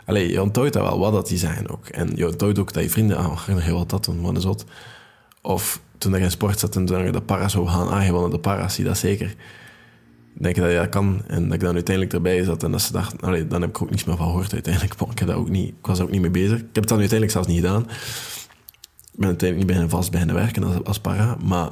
Allee, 0.05 0.31
je 0.31 0.41
onthoudt 0.41 0.73
dat 0.73 0.81
wel, 0.81 0.99
wat 0.99 1.13
dat 1.13 1.27
die 1.27 1.37
zijn 1.37 1.69
ook. 1.69 1.87
En 1.87 2.11
je 2.15 2.27
onthoudt 2.27 2.59
ook 2.59 2.73
dat 2.73 2.83
je 2.83 2.89
vrienden, 2.89 3.17
ah, 3.17 3.31
oh, 3.49 3.65
je 3.65 3.73
wat 3.73 3.89
dat 3.89 4.05
doen, 4.05 4.21
wat 4.21 4.37
is 4.37 4.43
dat? 4.43 4.65
Of 5.41 5.81
toen 5.97 6.13
je 6.13 6.19
in 6.19 6.31
sport 6.31 6.59
zat 6.59 6.75
en 6.75 6.85
toen 6.85 7.05
je 7.05 7.11
de 7.11 7.21
paras 7.21 7.51
zou 7.51 7.67
gaan, 7.67 7.89
ah, 7.89 8.31
de 8.31 8.39
paras, 8.39 8.73
zie 8.73 8.83
dat 8.83 8.97
zeker. 8.97 9.35
Denk 10.33 10.55
je 10.55 10.61
dat 10.61 10.71
je 10.71 10.77
dat 10.77 10.89
kan? 10.89 11.21
En 11.27 11.43
dat 11.43 11.53
ik 11.53 11.59
dan 11.59 11.73
uiteindelijk 11.73 12.15
erbij 12.15 12.43
zat 12.43 12.63
en 12.63 12.71
dat 12.71 12.81
ze 12.81 12.91
dachten, 12.91 13.19
allee, 13.19 13.47
dan 13.47 13.61
heb 13.61 13.69
ik 13.69 13.81
ook 13.81 13.89
niets 13.89 14.03
meer 14.03 14.17
van 14.17 14.25
gehoord 14.25 14.53
uiteindelijk. 14.53 14.93
ik, 14.93 15.19
heb 15.19 15.27
dat 15.27 15.37
ook 15.37 15.49
niet, 15.49 15.69
ik 15.69 15.85
was 15.85 15.99
ook 15.99 16.09
niet 16.09 16.21
mee 16.21 16.31
bezig. 16.31 16.57
Ik 16.57 16.63
heb 16.73 16.75
het 16.75 16.87
dan 16.87 16.99
uiteindelijk 16.99 17.31
zelfs 17.31 17.47
niet 17.47 17.59
gedaan. 17.59 17.81
Ik 17.81 19.19
ben 19.19 19.27
uiteindelijk 19.27 19.57
niet 19.57 19.65
beginnen 19.65 19.89
vast 19.89 20.11
beginnen 20.11 20.35
werken 20.35 20.63
als, 20.63 20.83
als 20.83 20.99
para, 20.99 21.37
maar 21.43 21.69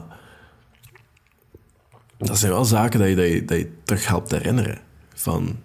dat 2.17 2.37
zijn 2.37 2.51
wel 2.51 2.65
zaken 2.65 2.99
dat 2.99 3.09
je, 3.09 3.15
dat 3.15 3.27
je, 3.27 3.45
dat 3.45 3.57
je 3.57 3.71
terug 3.83 4.07
helpt 4.07 4.31
herinneren. 4.31 4.79
Van, 5.13 5.59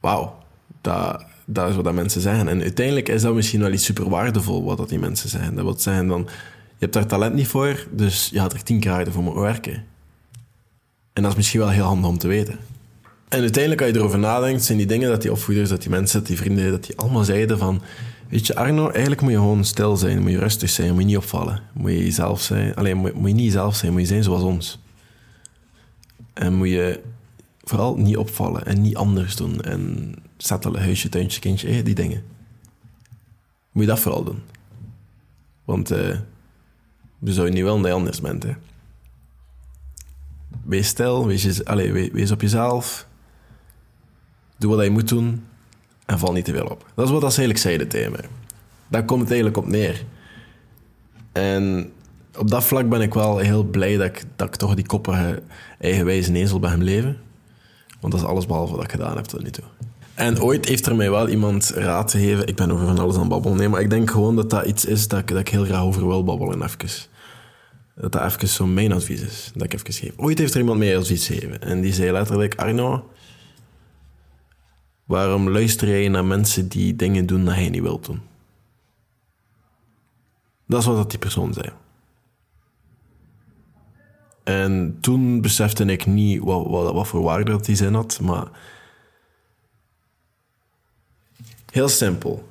wauw, 0.00 0.38
dat, 0.80 1.24
dat 1.46 1.68
is 1.68 1.74
wat 1.74 1.84
dat 1.84 1.94
mensen 1.94 2.20
zeggen. 2.20 2.48
En 2.48 2.62
uiteindelijk 2.62 3.08
is 3.08 3.22
dat 3.22 3.34
misschien 3.34 3.60
wel 3.60 3.72
iets 3.72 3.84
super 3.84 4.08
waardevol 4.08 4.64
wat 4.64 4.76
dat 4.76 4.88
die 4.88 4.98
mensen 4.98 5.28
zeggen. 5.28 5.54
Dat 5.54 5.64
wil 5.64 5.78
zeggen 5.78 6.06
dan, 6.06 6.20
je 6.20 6.84
hebt 6.84 6.92
daar 6.92 7.06
talent 7.06 7.34
niet 7.34 7.48
voor, 7.48 7.86
dus 7.90 8.28
je 8.32 8.40
had 8.40 8.52
er 8.52 8.62
tien 8.62 8.88
harder 8.88 9.12
voor 9.12 9.22
moeten 9.22 9.42
werken. 9.42 9.84
En 11.18 11.24
dat 11.24 11.32
is 11.32 11.38
misschien 11.38 11.60
wel 11.60 11.68
heel 11.68 11.84
handig 11.84 12.10
om 12.10 12.18
te 12.18 12.28
weten. 12.28 12.58
En 13.28 13.40
uiteindelijk, 13.40 13.82
als 13.82 13.90
je 13.90 13.96
erover 13.96 14.18
nadenkt, 14.18 14.64
zijn 14.64 14.78
die 14.78 14.86
dingen 14.86 15.10
dat 15.10 15.22
die 15.22 15.32
opvoeders, 15.32 15.68
dat 15.68 15.80
die 15.80 15.90
mensen, 15.90 16.18
dat 16.18 16.28
die 16.28 16.36
vrienden, 16.36 16.70
dat 16.70 16.84
die 16.84 16.96
allemaal 16.96 17.24
zeiden 17.24 17.58
van... 17.58 17.82
Weet 18.28 18.46
je, 18.46 18.54
Arno, 18.54 18.90
eigenlijk 18.90 19.20
moet 19.20 19.30
je 19.30 19.36
gewoon 19.36 19.64
stil 19.64 19.96
zijn, 19.96 20.22
moet 20.22 20.30
je 20.30 20.38
rustig 20.38 20.70
zijn, 20.70 20.90
moet 20.90 21.00
je 21.00 21.06
niet 21.06 21.16
opvallen. 21.16 21.62
Moet 21.72 21.90
je 21.90 22.04
jezelf 22.04 22.42
zijn. 22.42 22.74
Alleen 22.74 22.96
moet, 22.96 23.12
je 23.14 23.34
niet 23.34 23.44
jezelf 23.44 23.76
zijn, 23.76 23.92
moet 23.92 24.00
je 24.00 24.06
zijn 24.06 24.22
zoals 24.22 24.42
ons. 24.42 24.78
En 26.32 26.54
moet 26.54 26.68
je 26.68 27.00
vooral 27.62 27.96
niet 27.96 28.16
opvallen 28.16 28.66
en 28.66 28.82
niet 28.82 28.96
anders 28.96 29.36
doen. 29.36 29.60
En 29.60 30.14
settelen, 30.36 30.82
huisje, 30.82 31.08
tuintje, 31.08 31.40
kindje, 31.40 31.82
die 31.82 31.94
dingen. 31.94 32.22
Moet 33.72 33.82
je 33.82 33.88
dat 33.88 34.00
vooral 34.00 34.24
doen. 34.24 34.42
Want 35.64 35.92
uh, 35.92 35.98
we 37.18 37.32
zouden 37.32 37.54
niet 37.54 37.64
willen 37.64 37.82
dat 37.82 37.90
je 37.90 37.96
anders 37.96 38.20
bent. 38.20 38.42
Hè. 38.42 38.52
Wees 40.68 40.88
stil, 40.88 41.26
wees, 41.26 41.64
allez, 41.64 42.10
wees, 42.12 42.30
op 42.30 42.40
jezelf. 42.40 43.06
Doe 44.58 44.74
wat 44.74 44.84
je 44.84 44.90
moet 44.90 45.08
doen 45.08 45.46
en 46.06 46.18
val 46.18 46.32
niet 46.32 46.44
te 46.44 46.52
veel 46.52 46.66
op. 46.66 46.86
Dat 46.94 47.04
is 47.04 47.10
wat 47.10 47.20
ze 47.20 47.26
eigenlijk 47.26 47.58
zeiden 47.58 47.88
tegen 47.88 48.12
mij. 48.12 48.24
Daar 48.88 49.04
komt 49.04 49.20
het 49.20 49.30
eigenlijk 49.30 49.58
op 49.58 49.66
neer. 49.66 50.04
En 51.32 51.92
op 52.38 52.50
dat 52.50 52.64
vlak 52.64 52.88
ben 52.88 53.00
ik 53.00 53.14
wel 53.14 53.38
heel 53.38 53.64
blij 53.64 53.96
dat 53.96 54.06
ik, 54.06 54.24
dat 54.36 54.48
ik 54.48 54.56
toch 54.56 54.74
die 54.74 54.86
koppige 54.86 55.42
eigenwijze 55.80 56.58
bij 56.60 56.70
hem 56.70 56.82
leven. 56.82 57.18
Want 58.00 58.12
dat 58.12 58.22
is 58.22 58.28
alles 58.28 58.46
behalve 58.46 58.74
wat 58.74 58.84
ik 58.84 58.90
gedaan 58.90 59.16
heb 59.16 59.24
tot 59.24 59.42
nu 59.42 59.50
toe. 59.50 59.64
En 60.14 60.42
ooit 60.42 60.68
heeft 60.68 60.86
er 60.86 60.96
mij 60.96 61.10
wel 61.10 61.28
iemand 61.28 61.72
raad 61.74 62.10
gegeven. 62.10 62.46
Ik 62.46 62.56
ben 62.56 62.70
over 62.70 62.86
van 62.86 62.98
alles 62.98 63.14
aan 63.14 63.20
het 63.20 63.28
babbelen. 63.28 63.58
Nee, 63.58 63.68
maar 63.68 63.80
ik 63.80 63.90
denk 63.90 64.10
gewoon 64.10 64.36
dat 64.36 64.50
dat 64.50 64.66
iets 64.66 64.84
is 64.84 65.08
dat 65.08 65.28
dat 65.28 65.38
ik 65.38 65.48
heel 65.48 65.64
graag 65.64 65.82
over 65.82 66.06
wil 66.06 66.24
babbelen. 66.24 66.62
Even. 66.62 67.08
Dat 68.00 68.12
dat 68.12 68.22
even 68.22 68.48
zo 68.48 68.66
mijn 68.66 68.92
advies 68.92 69.20
is. 69.20 69.50
Dat 69.54 69.62
ik 69.62 69.74
even 69.74 69.92
geef. 69.92 70.12
Ooit 70.16 70.38
heeft 70.38 70.54
er 70.54 70.60
iemand 70.60 70.78
mij 70.78 70.96
advies 70.96 71.26
gegeven. 71.26 71.60
En 71.60 71.80
die 71.80 71.92
zei 71.92 72.12
letterlijk: 72.12 72.54
Arno, 72.54 73.10
waarom 75.04 75.48
luister 75.50 75.88
jij 75.88 76.08
naar 76.08 76.24
mensen 76.24 76.68
die 76.68 76.96
dingen 76.96 77.26
doen 77.26 77.44
dat 77.44 77.54
hij 77.54 77.68
niet 77.68 77.82
wil 77.82 78.00
doen? 78.00 78.20
Dat 80.66 80.80
is 80.80 80.86
wat 80.86 81.10
die 81.10 81.18
persoon 81.18 81.52
zei. 81.52 81.72
En 84.44 84.98
toen 85.00 85.40
besefte 85.40 85.84
ik 85.84 86.06
niet 86.06 86.42
wat, 86.42 86.66
wat, 86.66 86.92
wat 86.92 87.06
voor 87.06 87.22
waarde 87.22 87.50
dat 87.50 87.64
die 87.64 87.76
zin 87.76 87.94
had, 87.94 88.20
maar 88.20 88.48
heel 91.72 91.88
simpel. 91.88 92.48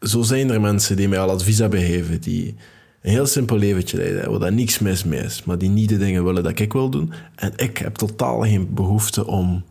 Zo 0.00 0.22
zijn 0.22 0.50
er 0.50 0.60
mensen 0.60 0.96
die 0.96 1.08
mij 1.08 1.20
al 1.20 1.30
advies 1.30 1.58
hebben 1.58 1.80
gegeven, 1.80 2.20
die 2.20 2.56
een 3.00 3.10
heel 3.10 3.26
simpel 3.26 3.56
leventje 3.56 3.96
leiden, 3.96 4.30
waar 4.30 4.40
daar 4.40 4.52
niks 4.52 4.78
mis 4.78 5.04
mee 5.04 5.20
is, 5.20 5.44
maar 5.44 5.58
die 5.58 5.68
niet 5.68 5.88
de 5.88 5.98
dingen 5.98 6.24
willen 6.24 6.42
dat 6.42 6.58
ik 6.58 6.72
wil 6.72 6.88
doen. 6.88 7.12
En 7.34 7.52
ik 7.56 7.78
heb 7.78 7.94
totaal 7.94 8.40
geen 8.40 8.74
behoefte 8.74 9.26
om 9.26 9.64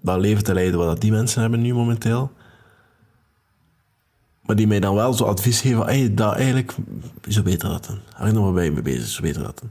dat 0.00 0.18
leven 0.20 0.44
te 0.44 0.54
leiden 0.54 0.78
wat 0.78 1.00
die 1.00 1.10
mensen 1.10 1.40
hebben 1.40 1.60
nu 1.60 1.74
momenteel. 1.74 2.30
Maar 4.42 4.56
die 4.56 4.66
mij 4.66 4.80
dan 4.80 4.94
wel 4.94 5.12
zo 5.12 5.24
advies 5.24 5.60
geven, 5.60 5.84
hey, 5.84 6.14
dat 6.14 6.34
eigenlijk, 6.34 6.74
zo 7.28 7.42
beter 7.42 7.68
dat 7.68 7.86
dan. 7.86 7.98
Hou 8.12 8.32
nog 8.32 8.44
maar 8.44 8.52
bij 8.52 8.70
me 8.70 8.82
bezig, 8.82 9.08
zo 9.08 9.22
beter 9.22 9.42
dat 9.42 9.58
dan. 9.60 9.70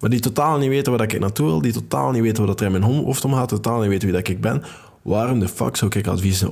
Maar 0.00 0.10
die 0.10 0.20
totaal 0.20 0.58
niet 0.58 0.68
weten 0.68 0.92
waar 0.92 1.02
ik 1.02 1.18
naartoe 1.18 1.46
wil, 1.46 1.60
die 1.60 1.72
totaal 1.72 2.10
niet 2.10 2.22
weten 2.22 2.46
wat 2.46 2.60
er 2.60 2.66
in 2.66 2.72
mijn 2.72 2.82
hoofd 2.82 3.24
om 3.24 3.32
gaat, 3.32 3.48
totaal 3.48 3.80
niet 3.80 3.88
weten 3.88 4.08
wie 4.08 4.16
dat 4.16 4.28
ik 4.28 4.40
ben. 4.40 4.62
Waarom 5.02 5.40
de 5.40 5.48
fuck 5.48 5.76
zou 5.76 5.98
ik 5.98 6.06
advies 6.06 6.44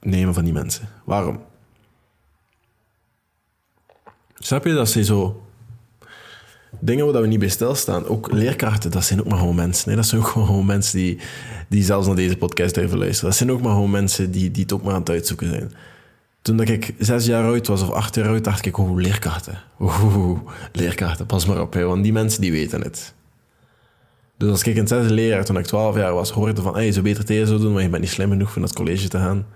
nemen 0.00 0.34
van 0.34 0.44
die 0.44 0.52
mensen? 0.52 0.88
Waarom? 1.04 1.40
Snap 4.44 4.64
je 4.64 4.74
dat 4.74 4.88
ze 4.88 5.04
zo... 5.04 5.42
dingen 6.80 7.12
waar 7.12 7.22
we 7.22 7.28
niet 7.28 7.38
bij 7.38 7.48
stilstaan. 7.48 8.06
Ook 8.06 8.32
leerkrachten, 8.32 8.90
dat 8.90 9.04
zijn 9.04 9.20
ook 9.20 9.28
maar 9.28 9.38
gewoon 9.38 9.54
mensen. 9.54 9.90
Hè? 9.90 9.96
Dat 9.96 10.06
zijn 10.06 10.20
ook 10.20 10.26
gewoon 10.26 10.66
mensen 10.66 10.98
die, 10.98 11.18
die 11.68 11.84
zelfs 11.84 12.06
naar 12.06 12.16
deze 12.16 12.36
podcast 12.36 12.76
even 12.76 12.98
luisteren. 12.98 13.28
Dat 13.28 13.38
zijn 13.38 13.52
ook 13.52 13.62
maar 13.62 13.72
gewoon 13.72 13.90
mensen 13.90 14.30
die, 14.30 14.50
die 14.50 14.62
het 14.62 14.72
ook 14.72 14.82
maar 14.82 14.94
aan 14.94 15.00
het 15.00 15.10
uitzoeken 15.10 15.48
zijn. 15.48 15.72
Toen 16.42 16.60
ik 16.60 16.94
zes 16.98 17.26
jaar 17.26 17.44
oud 17.44 17.66
was 17.66 17.82
of 17.82 17.90
acht 17.90 18.14
jaar 18.14 18.28
oud, 18.28 18.44
dacht 18.44 18.66
ik, 18.66 18.78
oh, 18.78 18.96
leerkrachten. 18.96 19.58
Oeh, 19.80 20.40
leerkrachten, 20.72 21.26
pas 21.26 21.46
maar 21.46 21.60
op, 21.60 21.72
hè, 21.72 21.84
want 21.84 22.02
die 22.02 22.12
mensen 22.12 22.40
die 22.40 22.52
weten 22.52 22.80
het. 22.80 23.14
Dus 24.36 24.50
als 24.50 24.62
ik 24.62 24.74
in 24.74 24.80
het 24.80 24.88
zesde 24.88 25.14
leerjaar, 25.14 25.44
toen 25.44 25.58
ik 25.58 25.66
twaalf 25.66 25.96
jaar 25.96 26.14
was, 26.14 26.30
hoorde 26.30 26.62
van, 26.62 26.74
hey, 26.74 26.84
je 26.84 26.92
zou 26.92 27.04
beter 27.04 27.24
tegen 27.24 27.46
zo 27.46 27.58
doen, 27.58 27.72
maar 27.72 27.82
je 27.82 27.88
bent 27.88 28.02
niet 28.02 28.10
slim 28.10 28.30
genoeg 28.30 28.50
voor 28.50 28.60
naar 28.60 28.68
het 28.68 28.78
college 28.78 29.08
te 29.08 29.18
gaan. 29.18 29.46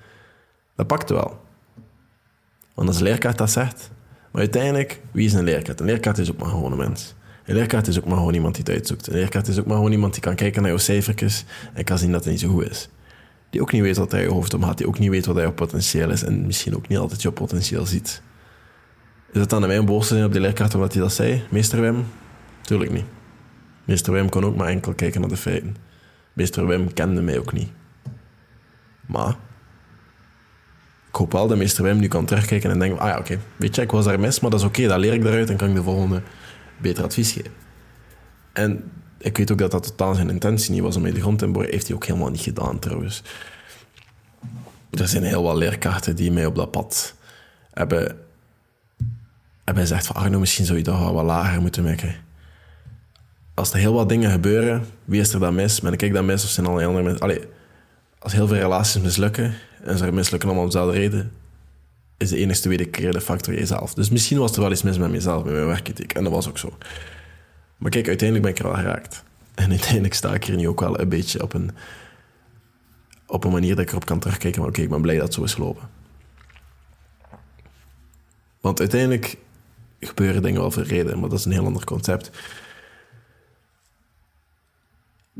Dat 0.77 0.87
pakte 0.87 1.15
wel. 1.15 1.41
Want 2.75 2.89
als 2.89 2.99
leerkracht 2.99 3.39
dat 3.39 3.51
zegt... 3.51 3.91
Uiteindelijk, 4.37 5.01
wie 5.11 5.27
is 5.27 5.33
een 5.33 5.45
leerkracht? 5.45 5.81
Een 5.81 5.87
leerkracht 5.87 6.19
is 6.19 6.31
ook 6.31 6.39
maar 6.39 6.49
gewoon 6.49 6.73
een 6.73 6.79
mens. 6.79 7.15
Een 7.45 7.55
leerkracht 7.55 7.87
is 7.87 7.99
ook 7.99 8.07
maar 8.07 8.17
gewoon 8.17 8.35
iemand 8.35 8.55
die 8.55 8.65
het 8.65 8.73
uitzoekt. 8.73 9.07
Een 9.07 9.15
leerkracht 9.15 9.49
is 9.49 9.59
ook 9.59 9.67
maar 9.67 9.77
gewoon 9.77 9.93
iemand 9.93 10.13
die 10.13 10.23
kan 10.23 10.35
kijken 10.35 10.63
naar 10.63 10.71
jouw 10.71 10.81
cijfertjes 10.81 11.45
en 11.75 11.85
kan 11.85 11.99
zien 11.99 12.13
dat 12.13 12.25
het 12.25 12.33
niet 12.33 12.41
zo 12.41 12.49
goed 12.49 12.71
is. 12.71 12.89
Die 13.51 13.61
ook 13.61 13.73
niet 13.73 13.83
weet 13.83 13.97
wat 13.97 14.13
hij 14.13 14.23
je 14.23 14.29
hoofd 14.29 14.55
omgaat, 14.55 14.79
die 14.79 14.87
ook 14.87 14.99
niet 14.99 15.11
weet 15.11 15.27
wat 15.27 15.37
jouw 15.37 15.53
potentieel 15.53 16.11
is 16.11 16.23
en 16.23 16.47
misschien 16.47 16.77
ook 16.77 16.89
niet 16.89 16.99
altijd 16.99 17.23
jouw 17.23 17.33
potentieel 17.33 17.87
ziet. 17.87 18.23
Is 19.33 19.41
het 19.41 19.51
dan 19.51 19.63
aan 19.63 19.69
mij 19.69 19.79
om 19.79 19.87
boos 19.87 20.09
te 20.09 20.15
zijn 20.15 20.27
op 20.27 20.33
die 20.33 20.41
leerkracht 20.41 20.75
omdat 20.75 20.93
hij 20.93 21.03
dat 21.03 21.13
zei? 21.13 21.43
Meester 21.51 21.81
Wim? 21.81 22.05
Tuurlijk 22.61 22.93
niet. 22.93 23.05
Meester 23.85 24.13
Wim 24.13 24.29
kon 24.29 24.45
ook 24.45 24.57
maar 24.57 24.69
enkel 24.69 24.95
kijken 24.95 25.21
naar 25.21 25.31
de 25.31 25.37
feiten. 25.37 25.77
Meester 26.33 26.67
Wim 26.67 26.93
kende 26.93 27.23
mij 27.23 27.39
ook 27.39 27.53
niet. 27.53 27.71
Maar 29.07 29.37
ik 31.17 31.23
hoop 31.23 31.33
wel 31.33 31.47
dat 31.47 31.57
meester 31.57 31.85
Wim 31.85 31.99
nu 31.99 32.09
kan 32.09 32.25
terugkijken 32.25 32.71
en 32.71 32.79
denken... 32.79 32.99
Ah 32.99 33.09
ja, 33.09 33.19
oké, 33.19 33.39
weet 33.57 33.75
je, 33.75 33.83
ik 33.83 33.91
was 33.91 34.05
daar 34.05 34.21
mis, 34.21 34.41
maar 34.41 34.51
dat 34.51 34.61
is 34.61 34.67
oké. 34.67 34.87
dat 34.87 34.99
leer 34.99 35.13
ik 35.13 35.25
eruit 35.25 35.51
en 35.51 35.57
kan 35.57 35.69
ik 35.69 35.75
de 35.75 35.83
volgende 35.83 36.23
beter 36.79 37.05
advies 37.05 37.33
geven. 37.33 37.51
En 38.53 38.93
ik 39.19 39.37
weet 39.37 39.53
ook 39.53 39.59
dat 39.59 39.71
dat 39.71 39.83
totaal 39.83 40.15
zijn 40.15 40.31
intentie 40.31 40.71
niet 40.71 40.81
was 40.81 40.97
om 40.97 41.03
mij 41.03 41.13
de 41.13 41.21
grond 41.21 41.39
te 41.39 41.47
boren. 41.47 41.71
Heeft 41.71 41.87
hij 41.87 41.97
ook 41.97 42.07
helemaal 42.07 42.31
niet 42.31 42.41
gedaan, 42.41 42.79
trouwens. 42.79 43.23
Er 44.91 45.09
zijn 45.09 45.23
heel 45.23 45.43
wat 45.43 45.57
leerkrachten 45.57 46.17
die 46.17 46.33
mij 46.33 46.47
op 46.47 46.55
dat 46.55 46.71
pad 46.71 47.15
hebben, 47.73 48.17
hebben 49.65 49.83
gezegd 49.83 50.07
van... 50.07 50.17
Arno, 50.17 50.39
misschien 50.39 50.65
zou 50.65 50.79
je 50.79 50.85
dat 50.85 51.13
wat 51.13 51.25
lager 51.25 51.61
moeten 51.61 51.85
maken. 51.85 52.15
Als 53.55 53.73
er 53.73 53.79
heel 53.79 53.93
wat 53.93 54.09
dingen 54.09 54.31
gebeuren, 54.31 54.87
wie 55.05 55.21
is 55.21 55.33
er 55.33 55.41
dan 55.41 55.55
mis? 55.55 55.81
Ben 55.81 55.93
ik 55.93 56.13
dan 56.13 56.27
mis 56.27 56.45
of 56.45 56.51
zijn 56.51 56.67
al 56.67 56.83
andere 56.83 57.03
mensen? 57.03 57.23
Allee, 57.23 57.41
als 58.19 58.33
heel 58.33 58.47
veel 58.47 58.57
relaties 58.57 59.03
mislukken 59.03 59.55
en 59.87 59.99
ze 59.99 60.13
mislukken 60.13 60.49
allemaal 60.49 60.67
om 60.67 60.71
dezelfde 60.71 60.99
reden, 60.99 61.33
is 62.17 62.29
de 62.29 62.37
enige 62.37 62.69
wederkerende 62.69 63.21
factor 63.21 63.55
jezelf. 63.55 63.95
Dus 63.95 64.11
misschien 64.11 64.39
was 64.39 64.53
er 64.53 64.61
wel 64.61 64.73
iets 64.73 64.83
mis 64.83 64.99
met 64.99 65.11
mezelf, 65.11 65.45
met 65.45 65.53
mijn 65.53 65.67
werkethiek. 65.67 66.13
En 66.13 66.25
dat 66.25 66.33
was 66.33 66.49
ook 66.49 66.59
zo. 66.59 66.77
Maar 67.77 67.91
kijk, 67.91 68.09
uiteindelijk 68.09 68.49
ben 68.49 68.57
ik 68.57 68.59
er 68.59 68.75
wel 68.75 68.85
geraakt. 68.85 69.25
En 69.55 69.71
uiteindelijk 69.71 70.15
sta 70.15 70.35
ik 70.35 70.45
hier 70.45 70.57
nu 70.57 70.69
ook 70.69 70.81
wel 70.81 71.01
een 71.01 71.09
beetje 71.09 71.43
op 71.43 71.55
een, 71.55 71.71
op 73.27 73.45
een 73.45 73.53
manier 73.53 73.75
dat 73.75 73.85
ik 73.85 73.91
erop 73.91 74.07
kan 74.07 74.19
terugkijken. 74.19 74.61
Maar 74.61 74.71
oké, 74.71 74.81
ik 74.81 74.91
ben 74.91 75.01
blij 75.01 75.15
dat 75.15 75.25
het 75.25 75.35
zo 75.35 75.43
is 75.43 75.55
gelopen. 75.55 75.89
Want 78.61 78.81
uiteindelijk 78.81 79.37
gebeuren 80.01 80.43
dingen 80.43 80.61
wel 80.61 80.71
voor 80.71 80.83
reden, 80.83 81.21
maar 81.21 81.29
dat 81.29 81.39
is 81.39 81.45
een 81.45 81.53
heel 81.53 81.65
ander 81.65 81.85
concept 81.85 82.31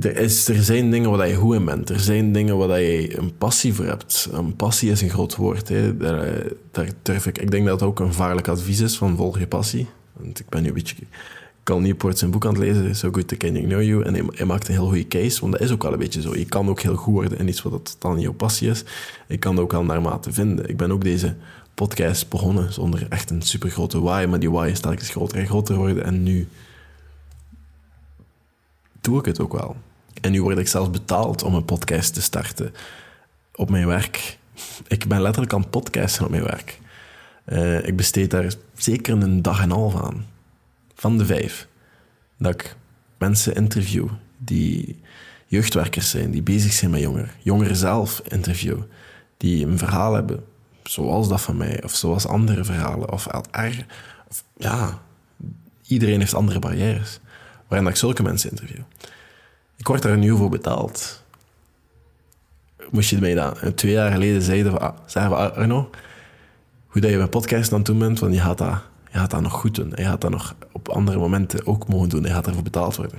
er, 0.01 0.17
is, 0.17 0.49
er 0.49 0.63
zijn 0.63 0.91
dingen 0.91 1.11
waar 1.11 1.29
je 1.29 1.35
goed 1.35 1.55
in 1.55 1.65
bent. 1.65 1.91
Er 1.91 2.01
zijn 2.01 2.33
dingen 2.33 2.57
waar 2.57 2.81
je 2.81 3.19
een 3.19 3.37
passie 3.37 3.75
voor 3.75 3.85
hebt. 3.85 4.29
Een 4.33 4.57
passie 4.57 4.91
is 4.91 5.01
een 5.01 5.11
groot 5.11 5.37
woord. 5.37 5.69
Hè. 5.69 5.97
Daar, 5.97 6.43
daar 6.71 6.89
durf 7.03 7.27
ik. 7.27 7.39
Ik 7.39 7.51
denk 7.51 7.67
dat 7.67 7.81
het 7.81 7.89
ook 7.89 8.01
een 8.01 8.13
vaarlijk 8.13 8.49
advies 8.49 8.81
is 8.81 8.97
van 8.97 9.17
volg 9.17 9.39
je 9.39 9.47
passie. 9.47 9.87
Want 10.13 10.41
ik 10.41 10.49
ben 10.49 10.63
nu 10.63 10.69
een 10.69 10.75
beetje... 10.75 10.97
Cal 11.67 11.81
Newport 11.81 12.19
zijn 12.19 12.31
boek 12.31 12.47
aan 12.47 12.55
het 12.55 12.63
lezen, 12.63 12.97
So 12.97 13.09
Good 13.13 13.29
to 13.29 13.37
Can 13.37 13.53
You 13.53 13.67
Know 13.67 13.83
You. 13.83 14.05
En 14.05 14.15
hij, 14.35 14.45
maakt 14.45 14.69
een 14.69 14.75
heel 14.75 14.87
goede 14.87 15.09
case, 15.09 15.41
want 15.41 15.53
dat 15.53 15.61
is 15.61 15.71
ook 15.71 15.83
wel 15.83 15.93
een 15.93 15.99
beetje 15.99 16.21
zo. 16.21 16.37
Je 16.37 16.45
kan 16.45 16.69
ook 16.69 16.81
heel 16.81 16.95
goed 16.95 17.15
worden 17.15 17.39
in 17.39 17.49
iets 17.49 17.63
wat 17.63 17.97
dan 17.99 18.21
jouw 18.21 18.33
passie 18.33 18.71
is. 18.71 18.85
Je 19.29 19.37
kan 19.37 19.59
ook 19.59 19.73
wel 19.73 19.85
naarmate 19.85 20.33
vinden. 20.33 20.69
Ik 20.69 20.77
ben 20.77 20.93
ook 20.93 21.05
deze 21.05 21.35
podcast 21.75 22.29
begonnen 22.29 22.73
zonder 22.73 23.07
echt 23.09 23.31
een 23.31 23.43
super 23.43 23.71
grote 23.71 24.01
why, 24.01 24.27
maar 24.29 24.39
die 24.39 24.51
why 24.51 24.69
is 24.73 24.81
telkens 24.81 25.11
groter 25.11 25.39
en 25.39 25.47
groter 25.47 25.77
worden. 25.77 26.05
En 26.05 26.23
nu 26.23 26.49
doe 29.07 29.19
ik 29.19 29.25
het 29.25 29.41
ook 29.41 29.53
wel. 29.53 29.77
En 30.21 30.33
nu 30.33 30.43
word 30.43 30.59
ik 30.59 30.69
zelfs 30.69 30.91
betaald 30.91 31.43
om 31.43 31.55
een 31.55 31.65
podcast 31.65 32.15
te 32.15 32.23
starten 32.23 32.75
op 33.55 33.71
mijn 33.71 33.87
werk. 33.87 34.39
Ik 34.89 35.07
ben 35.07 35.21
letterlijk 35.21 35.53
aan 35.53 35.71
podcasten 35.71 36.25
op 36.25 36.31
mijn 36.31 36.43
werk. 36.43 36.81
Uh, 37.47 37.87
ik 37.87 37.97
besteed 37.97 38.31
daar 38.31 38.55
zeker 38.75 39.23
een 39.23 39.43
dag 39.43 39.59
en 39.59 39.65
een 39.65 39.77
half 39.77 40.03
aan. 40.03 40.27
Van 40.95 41.19
de 41.19 41.27
vijf. 41.27 41.69
Dat 42.39 42.55
ik 42.55 42.77
mensen 43.19 43.55
interview 43.55 44.09
die 44.39 45.01
jeugdwerkers 45.47 46.11
zijn, 46.11 46.31
die 46.31 46.43
bezig 46.43 46.73
zijn 46.73 46.91
met 46.91 47.01
jongeren. 47.01 47.31
Jongeren 47.43 47.77
zelf 47.77 48.23
interview. 48.29 48.79
Die 49.37 49.67
een 49.67 49.79
verhaal 49.79 50.15
hebben, 50.15 50.45
zoals 50.83 51.29
dat 51.29 51.41
van 51.41 51.57
mij, 51.57 51.83
of 51.85 51.95
zoals 51.95 52.27
andere 52.27 52.65
verhalen. 52.65 53.13
Of, 53.13 53.27
er, 53.51 53.87
of 54.29 54.45
ja, 54.57 55.03
iedereen 55.87 56.21
heeft 56.21 56.35
andere 56.35 56.59
barrières. 56.59 57.21
Waarin 57.69 57.89
ik 57.89 57.97
zulke 57.97 58.23
mensen 58.23 58.51
interview. 58.51 58.83
Ik 59.77 59.87
word 59.87 60.03
daar 60.03 60.19
nu 60.19 60.37
voor 60.37 60.51
betaald. 60.51 61.23
Moest 62.91 63.11
je 63.11 63.19
mij 63.19 63.35
dat 63.35 63.77
twee 63.77 63.93
jaar 63.93 64.13
geleden 64.13 64.43
zeiden 64.43 64.73
van, 64.73 64.81
ah, 64.81 64.97
zeggen 65.07 65.33
van 65.33 65.55
Arno, 65.55 65.91
hoe 66.87 67.01
dat 67.01 67.11
je 67.11 67.17
mijn 67.17 67.29
podcast 67.29 67.73
aan 67.73 67.83
het 67.83 67.99
bent, 67.99 68.19
want 68.19 68.35
je 68.35 68.41
gaat, 68.41 68.59
dat, 68.59 68.83
je 69.11 69.19
gaat 69.19 69.31
dat 69.31 69.41
nog 69.41 69.53
goed 69.53 69.75
doen. 69.75 69.93
Je 69.95 70.05
gaat 70.05 70.21
dat 70.21 70.31
nog 70.31 70.55
op 70.73 70.89
andere 70.89 71.19
momenten 71.19 71.67
ook 71.67 71.89
mogen 71.89 72.09
doen. 72.09 72.23
Je 72.23 72.29
gaat 72.29 72.47
ervoor 72.47 72.63
betaald 72.63 72.97
worden. 72.97 73.19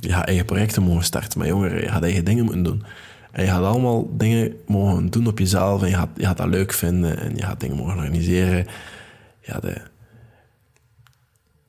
Je 0.00 0.12
gaat 0.12 0.26
eigen 0.26 0.44
projecten 0.44 0.82
mogen 0.82 1.04
starten 1.04 1.38
met 1.38 1.48
jongeren. 1.48 1.80
Je 1.80 1.88
gaat 1.88 2.02
eigen 2.02 2.24
dingen 2.24 2.44
moeten 2.44 2.62
doen. 2.62 2.84
En 3.30 3.44
je 3.44 3.50
gaat 3.50 3.64
allemaal 3.64 4.16
dingen 4.16 4.56
mogen 4.66 5.10
doen 5.10 5.26
op 5.26 5.38
jezelf. 5.38 5.82
En 5.82 5.88
je 5.88 5.94
gaat, 5.94 6.08
je 6.16 6.24
gaat 6.24 6.36
dat 6.36 6.48
leuk 6.48 6.72
vinden. 6.72 7.18
En 7.18 7.36
je 7.36 7.42
gaat 7.42 7.60
dingen 7.60 7.76
mogen 7.76 7.96
organiseren. 7.96 8.66
Ja, 9.40 9.60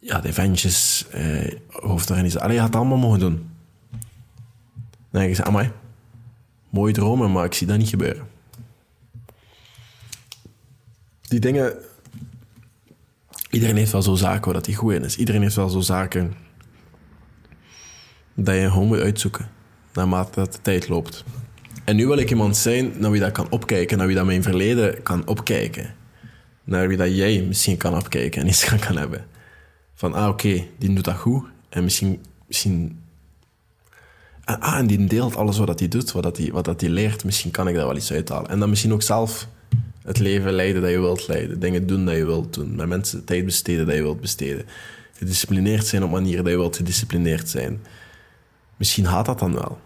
ja, 0.01 0.19
de 0.19 0.27
eventjes, 0.27 1.05
eh, 1.11 1.53
hoofdorganisatie. 1.69 2.43
Allee, 2.43 2.55
je 2.55 2.61
had 2.61 2.69
het 2.69 2.79
allemaal 2.79 2.97
mogen 2.97 3.19
doen. 3.19 3.49
Dan 5.11 5.21
denk 5.21 5.37
ik, 5.37 5.45
amai, 5.45 5.71
mooie 6.69 6.93
dromen, 6.93 7.31
maar 7.31 7.45
ik 7.45 7.53
zie 7.53 7.67
dat 7.67 7.77
niet 7.77 7.89
gebeuren. 7.89 8.27
Die 11.21 11.39
dingen... 11.39 11.73
Iedereen 13.49 13.75
heeft 13.75 13.91
wel 13.91 14.01
zo 14.01 14.15
zaken 14.15 14.45
waar 14.45 14.53
dat 14.53 14.65
hij 14.65 14.75
goed 14.75 14.93
in 14.93 15.03
is. 15.03 15.17
Iedereen 15.17 15.41
heeft 15.41 15.55
wel 15.55 15.69
zo 15.69 15.79
zaken 15.79 16.33
dat 18.33 18.55
je 18.55 18.71
gewoon 18.71 18.87
moet 18.87 18.99
uitzoeken, 18.99 19.49
naarmate 19.93 20.39
dat 20.39 20.53
de 20.53 20.61
tijd 20.61 20.87
loopt. 20.87 21.23
En 21.83 21.95
nu 21.95 22.07
wil 22.07 22.17
ik 22.17 22.29
iemand 22.29 22.57
zijn 22.57 22.93
naar 22.97 23.11
wie 23.11 23.19
dat 23.19 23.31
kan 23.31 23.49
opkijken, 23.49 23.97
naar 23.97 24.07
wie 24.07 24.15
dat 24.15 24.25
mijn 24.25 24.43
verleden 24.43 25.03
kan 25.03 25.27
opkijken. 25.27 25.95
Naar 26.63 26.87
wie 26.87 26.97
dat 26.97 27.15
jij 27.15 27.41
misschien 27.41 27.77
kan 27.77 27.95
opkijken 27.95 28.41
en 28.41 28.47
iets 28.47 28.65
kan 28.87 28.97
hebben 28.97 29.25
van, 30.01 30.13
ah 30.13 30.27
oké, 30.27 30.65
die 30.77 30.93
doet 30.93 31.03
dat 31.03 31.15
goed. 31.15 31.43
En 31.69 31.83
misschien, 31.83 32.21
misschien 32.47 32.99
ah, 34.43 34.77
en 34.77 34.87
die 34.87 35.05
deelt 35.05 35.35
alles 35.35 35.57
wat 35.57 35.79
hij 35.79 35.87
doet, 35.87 36.11
wat 36.11 36.37
hij 36.37 36.51
wat 36.51 36.81
leert. 36.81 37.23
Misschien 37.23 37.51
kan 37.51 37.67
ik 37.67 37.75
daar 37.75 37.85
wel 37.85 37.95
iets 37.95 38.11
uithalen. 38.11 38.49
En 38.49 38.59
dan 38.59 38.69
misschien 38.69 38.93
ook 38.93 39.01
zelf 39.01 39.47
het 40.03 40.19
leven 40.19 40.51
leiden 40.51 40.81
dat 40.81 40.91
je 40.91 40.99
wilt 40.99 41.27
leiden. 41.27 41.59
Dingen 41.59 41.87
doen 41.87 42.05
dat 42.05 42.15
je 42.15 42.25
wilt 42.25 42.53
doen. 42.53 42.75
Met 42.75 42.87
mensen 42.87 43.25
tijd 43.25 43.45
besteden 43.45 43.85
dat 43.85 43.95
je 43.95 44.01
wilt 44.01 44.21
besteden. 44.21 44.65
Gedisciplineerd 45.13 45.85
zijn 45.85 46.03
op 46.03 46.11
manieren 46.11 46.43
dat 46.43 46.53
je 46.53 46.59
wilt 46.59 46.75
gedisciplineerd 46.75 47.49
zijn. 47.49 47.81
Misschien 48.77 49.07
gaat 49.07 49.25
dat 49.25 49.39
dan 49.39 49.53
wel. 49.53 49.79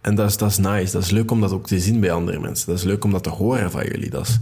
En 0.00 0.14
dat 0.14 0.28
is, 0.28 0.36
dat 0.36 0.50
is 0.50 0.58
nice. 0.58 0.92
Dat 0.92 1.02
is 1.02 1.10
leuk 1.10 1.30
om 1.30 1.40
dat 1.40 1.52
ook 1.52 1.66
te 1.66 1.80
zien 1.80 2.00
bij 2.00 2.12
andere 2.12 2.40
mensen. 2.40 2.66
Dat 2.66 2.78
is 2.78 2.84
leuk 2.84 3.04
om 3.04 3.10
dat 3.10 3.22
te 3.22 3.30
horen 3.30 3.70
van 3.70 3.84
jullie. 3.84 4.10
Dat 4.10 4.26
is, 4.26 4.38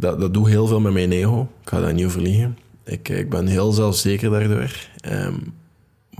dat, 0.00 0.20
dat 0.20 0.34
doet 0.34 0.46
heel 0.46 0.66
veel 0.66 0.80
met 0.80 0.92
mijn 0.92 1.12
ego. 1.12 1.48
Ik 1.62 1.68
ga 1.68 1.80
daar 1.80 1.94
niet 1.94 2.06
over 2.06 2.20
liegen. 2.20 2.58
Ik, 2.84 3.08
ik 3.08 3.30
ben 3.30 3.46
heel 3.46 3.72
zelfzeker 3.72 4.30
daardoor. 4.30 4.88
Um, 5.08 5.54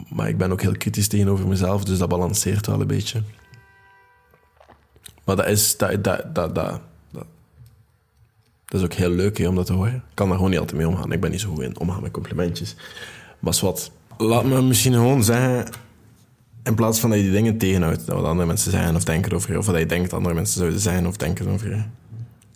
maar 0.08 0.28
ik 0.28 0.38
ben 0.38 0.52
ook 0.52 0.62
heel 0.62 0.76
kritisch 0.76 1.08
tegenover 1.08 1.46
mezelf, 1.46 1.84
dus 1.84 1.98
dat 1.98 2.08
balanceert 2.08 2.66
wel 2.66 2.80
een 2.80 2.86
beetje. 2.86 3.22
Maar 5.24 5.36
dat 5.36 5.46
is, 5.46 5.76
dat, 5.76 6.04
dat, 6.04 6.34
dat, 6.34 6.54
dat, 6.54 6.80
dat 7.12 8.80
is 8.80 8.82
ook 8.82 8.92
heel 8.92 9.10
leuk 9.10 9.38
om 9.38 9.54
dat 9.54 9.66
te 9.66 9.72
horen. 9.72 9.94
Ik 9.94 10.02
kan 10.14 10.26
daar 10.26 10.36
gewoon 10.36 10.50
niet 10.50 10.60
altijd 10.60 10.78
mee 10.78 10.88
omgaan. 10.88 11.12
Ik 11.12 11.20
ben 11.20 11.30
niet 11.30 11.40
zo 11.40 11.50
goed 11.50 11.62
in 11.62 11.78
omgaan 11.78 12.02
met 12.02 12.10
complimentjes. 12.10 12.76
Maar 13.38 13.58
wat, 13.60 13.90
laat 14.18 14.44
me 14.44 14.62
misschien 14.62 14.92
gewoon 14.92 15.24
zeggen, 15.24 15.66
in 16.62 16.74
plaats 16.74 17.00
van 17.00 17.10
dat 17.10 17.18
je 17.18 17.24
die 17.24 17.34
dingen 17.34 17.58
tegenhoudt, 17.58 18.06
dat 18.06 18.16
wat 18.16 18.24
andere 18.24 18.46
mensen 18.46 18.70
zeggen 18.70 18.96
of 18.96 19.04
denken 19.04 19.32
over 19.32 19.52
je, 19.52 19.58
of 19.58 19.66
dat 19.66 19.78
je 19.78 19.86
denkt 19.86 20.10
dat 20.10 20.18
andere 20.18 20.34
mensen 20.34 20.58
zouden 20.58 20.80
zijn 20.80 21.06
of 21.06 21.16
denken 21.16 21.48
over 21.48 21.68
je. 21.68 21.82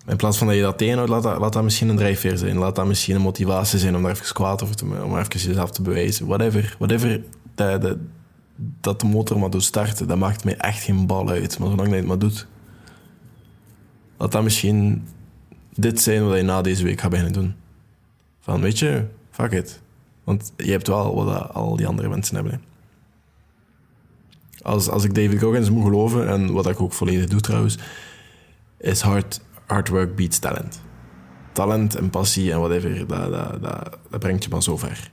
In 0.06 0.16
plaats 0.16 0.38
van 0.38 0.46
dat 0.46 0.56
je 0.56 0.62
dat 0.62 0.78
tegenhoudt, 0.78 1.10
laat 1.10 1.22
dat, 1.22 1.38
laat 1.38 1.52
dat 1.52 1.62
misschien 1.62 1.88
een 1.88 1.96
drijfveer 1.96 2.38
zijn. 2.38 2.56
Laat 2.56 2.76
dat 2.76 2.86
misschien 2.86 3.14
een 3.14 3.20
motivatie 3.20 3.78
zijn 3.78 3.96
om 3.96 4.02
daar 4.02 4.10
even 4.10 4.34
kwaad 4.34 4.62
over 4.62 4.76
te 4.76 4.84
om 4.84 5.18
even 5.18 5.40
jezelf 5.40 5.70
te 5.70 5.82
bewijzen. 5.82 6.26
Whatever. 6.26 6.76
Whatever 6.78 7.22
dat, 7.54 7.96
dat, 8.80 9.00
de 9.00 9.06
motor 9.06 9.38
maar 9.38 9.50
doet 9.50 9.62
starten, 9.62 10.08
dat 10.08 10.18
maakt 10.18 10.44
mij 10.44 10.56
echt 10.56 10.82
geen 10.82 11.06
bal 11.06 11.28
uit. 11.28 11.58
Maar 11.58 11.68
zolang 11.68 11.88
dat 11.88 11.88
je 11.88 11.94
het 11.94 12.06
maar 12.06 12.18
doet, 12.18 12.46
laat 14.16 14.32
dat 14.32 14.42
misschien 14.42 15.08
dit 15.74 16.00
zijn 16.00 16.26
wat 16.26 16.36
je 16.36 16.42
na 16.42 16.62
deze 16.62 16.84
week 16.84 17.00
gaat 17.00 17.10
beginnen 17.10 17.32
doen. 17.32 17.54
Van, 18.40 18.60
weet 18.60 18.78
je, 18.78 19.06
fuck 19.30 19.52
it. 19.52 19.80
Want 20.24 20.52
je 20.56 20.70
hebt 20.70 20.86
wel 20.86 21.24
wat 21.24 21.52
al 21.52 21.76
die 21.76 21.86
andere 21.86 22.08
mensen 22.08 22.34
hebben. 22.34 22.62
Als, 24.62 24.88
als 24.88 25.04
ik 25.04 25.14
David 25.14 25.40
Goggins 25.40 25.70
moet 25.70 25.84
geloven, 25.84 26.28
en 26.28 26.52
wat 26.52 26.66
ik 26.66 26.80
ook 26.80 26.92
volledig 26.92 27.28
doe 27.28 27.40
trouwens, 27.40 27.78
is 28.78 29.00
hard, 29.00 29.40
hard 29.66 29.88
work 29.88 30.16
beats 30.16 30.38
talent. 30.38 30.80
Talent 31.52 31.94
en 31.94 32.10
passie 32.10 32.52
en 32.52 32.58
whatever, 32.58 33.06
dat, 33.06 33.32
dat, 33.32 33.62
dat, 33.62 33.98
dat 34.10 34.20
brengt 34.20 34.44
je 34.44 34.50
maar 34.50 34.62
zo 34.62 34.76
ver. 34.76 35.10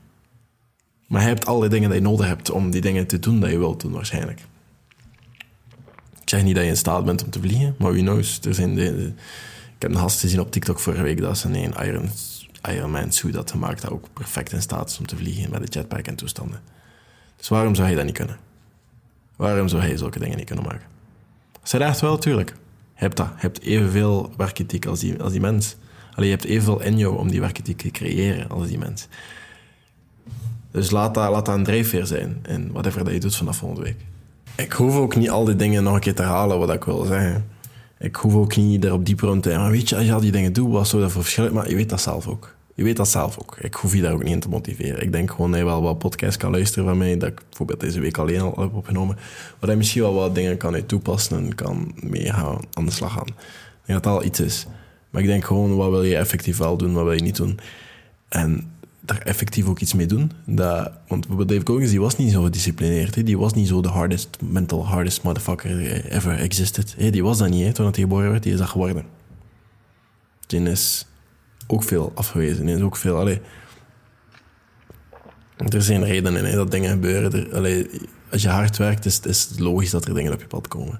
Maar 1.07 1.21
je 1.21 1.27
hebt 1.27 1.45
alle 1.45 1.67
dingen 1.67 1.89
die 1.89 1.99
je 1.99 2.05
nodig 2.05 2.27
hebt 2.27 2.51
om 2.51 2.71
die 2.71 2.81
dingen 2.81 3.07
te 3.07 3.19
doen 3.19 3.39
dat 3.39 3.49
je 3.49 3.57
wilt 3.57 3.81
doen, 3.81 3.91
waarschijnlijk. 3.91 4.39
Ik 6.21 6.29
zeg 6.29 6.43
niet 6.43 6.55
dat 6.55 6.63
je 6.63 6.69
in 6.69 6.77
staat 6.77 7.05
bent 7.05 7.23
om 7.23 7.29
te 7.29 7.39
vliegen, 7.39 7.75
maar 7.77 7.91
wie 7.91 8.03
knows. 8.03 8.39
Er 8.41 8.53
zijn 8.53 8.75
de, 8.75 9.13
ik 9.75 9.81
heb 9.81 9.91
een 9.91 9.97
gast 9.97 10.19
gezien 10.19 10.39
op 10.39 10.51
TikTok 10.51 10.79
vorige 10.79 11.03
week 11.03 11.21
dat 11.21 11.37
ze 11.37 11.47
een 11.47 11.73
Iron, 11.85 12.09
Iron 12.69 12.91
Man 12.91 13.11
suit 13.11 13.35
had 13.35 13.51
gemaakt 13.51 13.81
dat 13.81 13.91
ook 13.91 14.07
perfect 14.13 14.51
in 14.51 14.61
staat 14.61 14.89
is 14.89 14.99
om 14.99 15.05
te 15.05 15.15
vliegen 15.15 15.51
met 15.51 15.61
een 15.61 15.67
jetpack 15.69 16.07
en 16.07 16.15
toestanden. 16.15 16.61
Dus 17.37 17.47
waarom 17.47 17.75
zou 17.75 17.89
je 17.89 17.95
dat 17.95 18.05
niet 18.05 18.17
kunnen? 18.17 18.37
Waarom 19.35 19.67
zou 19.67 19.81
hij 19.81 19.97
zulke 19.97 20.19
dingen 20.19 20.37
niet 20.37 20.45
kunnen 20.45 20.65
maken? 20.65 20.87
Zij 21.63 21.79
echt 21.79 21.99
wel, 21.99 22.17
tuurlijk. 22.17 22.55
Hebt 23.01 23.17
dat. 23.17 23.27
Je 23.27 23.41
hebt 23.41 23.61
evenveel 23.61 24.31
werkethiek 24.37 24.85
als 24.85 24.99
die, 24.99 25.21
als 25.21 25.31
die 25.31 25.41
mens. 25.41 25.75
Alleen 26.13 26.29
je 26.29 26.35
hebt 26.35 26.45
evenveel 26.45 26.81
in 26.81 26.97
jou 26.97 27.17
om 27.17 27.29
die 27.29 27.39
werkethiek 27.39 27.77
te 27.77 27.91
creëren 27.91 28.49
als 28.49 28.67
die 28.67 28.77
mens. 28.77 29.07
Dus 30.71 30.91
laat 30.91 31.13
dat, 31.13 31.29
laat 31.29 31.45
dat 31.45 31.55
een 31.55 31.63
drijfveer 31.63 32.05
zijn 32.05 32.43
in 32.47 32.71
whatever 32.71 33.03
dat 33.03 33.13
je 33.13 33.19
doet 33.19 33.35
vanaf 33.35 33.57
volgende 33.57 33.83
week. 33.83 34.05
Ik 34.55 34.71
hoef 34.71 34.95
ook 34.95 35.15
niet 35.15 35.29
al 35.29 35.45
die 35.45 35.55
dingen 35.55 35.83
nog 35.83 35.93
een 35.93 35.99
keer 35.99 36.15
te 36.15 36.21
herhalen 36.21 36.59
wat 36.59 36.73
ik 36.73 36.83
wil 36.83 37.03
zeggen. 37.03 37.47
Ik 37.99 38.15
hoef 38.15 38.33
ook 38.33 38.55
niet 38.55 38.83
erop 38.83 39.05
dieper 39.05 39.27
rond 39.27 39.43
te 39.43 39.49
Maar 39.49 39.71
weet 39.71 39.89
je, 39.89 39.95
als 39.95 40.05
je 40.05 40.13
al 40.13 40.19
die 40.19 40.31
dingen 40.31 40.53
doet, 40.53 40.71
wat 40.71 40.87
zou 40.87 41.01
dat 41.01 41.11
voor 41.11 41.21
verschil 41.21 41.53
Maar 41.53 41.69
je 41.69 41.75
weet 41.75 41.89
dat 41.89 42.01
zelf 42.01 42.27
ook. 42.27 42.55
Je 42.81 42.87
weet 42.87 42.97
dat 42.97 43.09
zelf 43.09 43.39
ook. 43.39 43.57
Ik 43.59 43.73
hoef 43.73 43.93
je 43.93 44.01
daar 44.01 44.13
ook 44.13 44.23
niet 44.23 44.33
in 44.33 44.39
te 44.39 44.49
motiveren. 44.49 45.01
Ik 45.01 45.11
denk 45.11 45.31
gewoon 45.31 45.51
dat 45.51 45.59
je 45.59 45.65
wel 45.65 45.81
wat 45.81 45.97
podcasts 45.97 46.37
kan 46.37 46.51
luisteren 46.51 46.85
van 46.85 46.97
mij, 46.97 47.17
dat 47.17 47.29
ik 47.29 47.41
bijvoorbeeld 47.49 47.79
deze 47.79 47.99
week 47.99 48.17
alleen 48.17 48.41
al 48.41 48.53
heb 48.59 48.73
opgenomen, 48.73 49.17
waar 49.59 49.69
je 49.69 49.75
misschien 49.75 50.01
wel 50.01 50.13
wat 50.13 50.35
dingen 50.35 50.57
kan 50.57 50.85
toepassen 50.85 51.37
en 51.37 51.55
kan 51.55 51.93
mee 51.95 52.33
gaan, 52.33 52.59
aan 52.73 52.85
de 52.85 52.91
slag 52.91 53.13
gaan. 53.13 53.27
Ik 53.27 53.85
denk 53.85 54.03
dat 54.03 54.13
al 54.13 54.23
iets 54.23 54.39
is. 54.39 54.65
Maar 55.09 55.21
ik 55.21 55.27
denk 55.27 55.45
gewoon, 55.45 55.75
wat 55.75 55.89
wil 55.89 56.03
je 56.03 56.15
effectief 56.15 56.57
wel 56.57 56.77
doen, 56.77 56.93
wat 56.93 57.03
wil 57.03 57.13
je 57.13 57.21
niet 57.21 57.35
doen? 57.35 57.59
En 58.29 58.71
daar 58.99 59.21
effectief 59.21 59.67
ook 59.67 59.79
iets 59.79 59.93
mee 59.93 60.07
doen. 60.07 60.31
Dat, 60.45 60.91
want 61.07 61.27
Dave 61.29 61.61
Goggins, 61.63 61.89
die 61.89 62.01
was 62.01 62.17
niet 62.17 62.31
zo 62.31 62.43
gedisciplineerd. 62.43 63.25
Die 63.25 63.37
was 63.37 63.53
niet 63.53 63.67
zo 63.67 63.81
de 63.81 63.89
hardest, 63.89 64.37
mental 64.43 64.85
hardest 64.85 65.23
motherfucker 65.23 66.05
ever 66.11 66.39
existed. 66.39 66.95
Die 66.97 67.23
was 67.23 67.37
dat 67.37 67.49
niet, 67.49 67.75
toen 67.75 67.85
hij 67.85 67.93
geboren 67.93 68.31
werd. 68.31 68.43
Die 68.43 68.53
is 68.53 68.59
dat 68.59 68.69
geworden. 68.69 69.05
Die 70.47 70.61
is 70.61 71.05
ook 71.71 71.83
veel 71.83 72.11
afgewezen. 72.15 72.67
Is 72.67 72.81
ook 72.81 72.97
veel... 72.97 73.17
Allee, 73.17 73.41
er 75.69 75.81
zijn 75.81 76.03
redenen 76.03 76.45
hè, 76.45 76.55
dat 76.55 76.71
dingen 76.71 76.91
gebeuren. 76.91 77.53
Er, 77.65 77.87
als 78.31 78.41
je 78.41 78.49
hard 78.49 78.77
werkt, 78.77 79.05
is, 79.05 79.19
is 79.19 79.47
het 79.49 79.59
logisch 79.59 79.89
dat 79.89 80.05
er 80.05 80.13
dingen 80.13 80.33
op 80.33 80.39
je 80.41 80.47
pad 80.47 80.67
komen. 80.67 80.99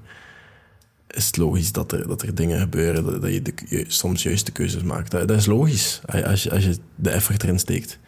Is 1.08 1.26
het 1.26 1.38
logisch 1.38 1.72
dat 1.72 1.92
er, 1.92 2.08
dat 2.08 2.22
er 2.22 2.36
dingen 2.36 2.60
gebeuren, 2.60 3.22
dat, 3.22 3.34
je, 3.34 3.42
de, 3.42 3.86
soms 3.88 4.24
juiste 4.24 4.52
keuzes 4.52 4.84
maakt. 4.84 5.12
Dat, 5.12 5.30
is 5.30 5.46
logisch, 5.46 6.02
als 6.06 6.44
je, 6.44 6.52
als 6.52 6.64
je 6.64 6.78
de 6.96 7.10
effort 7.10 7.44
erin 7.44 7.60
steekt. 7.60 8.00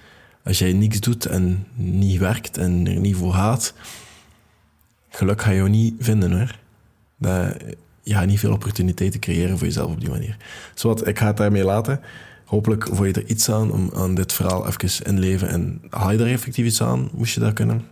Als 0.44 0.60
jij 0.60 0.74
niks 0.74 1.00
doet 1.00 1.26
en 1.26 1.68
niet 1.76 2.20
werkt 2.20 2.58
en 2.58 2.88
er 2.88 3.00
niet 3.00 3.16
voor 3.16 3.34
gaat, 3.34 3.74
geluk 5.10 5.42
ga 5.42 5.52
je 5.52 5.62
niet 5.62 5.94
vinden 6.00 6.32
hoor. 6.32 6.60
Dat, 7.18 7.56
je 8.04 8.14
gaat 8.14 8.28
niet 8.28 8.40
veel 8.40 8.52
opportuniteiten 8.52 9.20
creëren 9.20 9.58
voor 9.58 9.68
jezelf 9.68 9.92
op 9.92 10.00
die 10.00 10.10
manier. 10.10 10.38
Zowat, 10.74 11.08
ik 11.08 11.20
ga 11.20 11.28
het 11.28 11.38
daarmee 11.38 11.64
laten. 11.64 12.02
Hopelijk 12.46 12.88
voel 12.92 13.06
je 13.06 13.14
er 13.14 13.26
iets 13.26 13.50
aan 13.50 13.72
om 13.72 13.92
aan 13.96 14.16
dit 14.16 14.34
verhaal 14.34 14.68
even 14.68 15.06
in 15.06 15.20
leven. 15.20 15.48
En 15.48 15.82
haal 15.90 16.12
je 16.12 16.18
er 16.18 16.32
effectief 16.32 16.66
iets 16.66 16.82
aan? 16.82 17.10
Moest 17.14 17.34
je 17.34 17.40
dat 17.40 17.54
kunnen? 17.54 17.88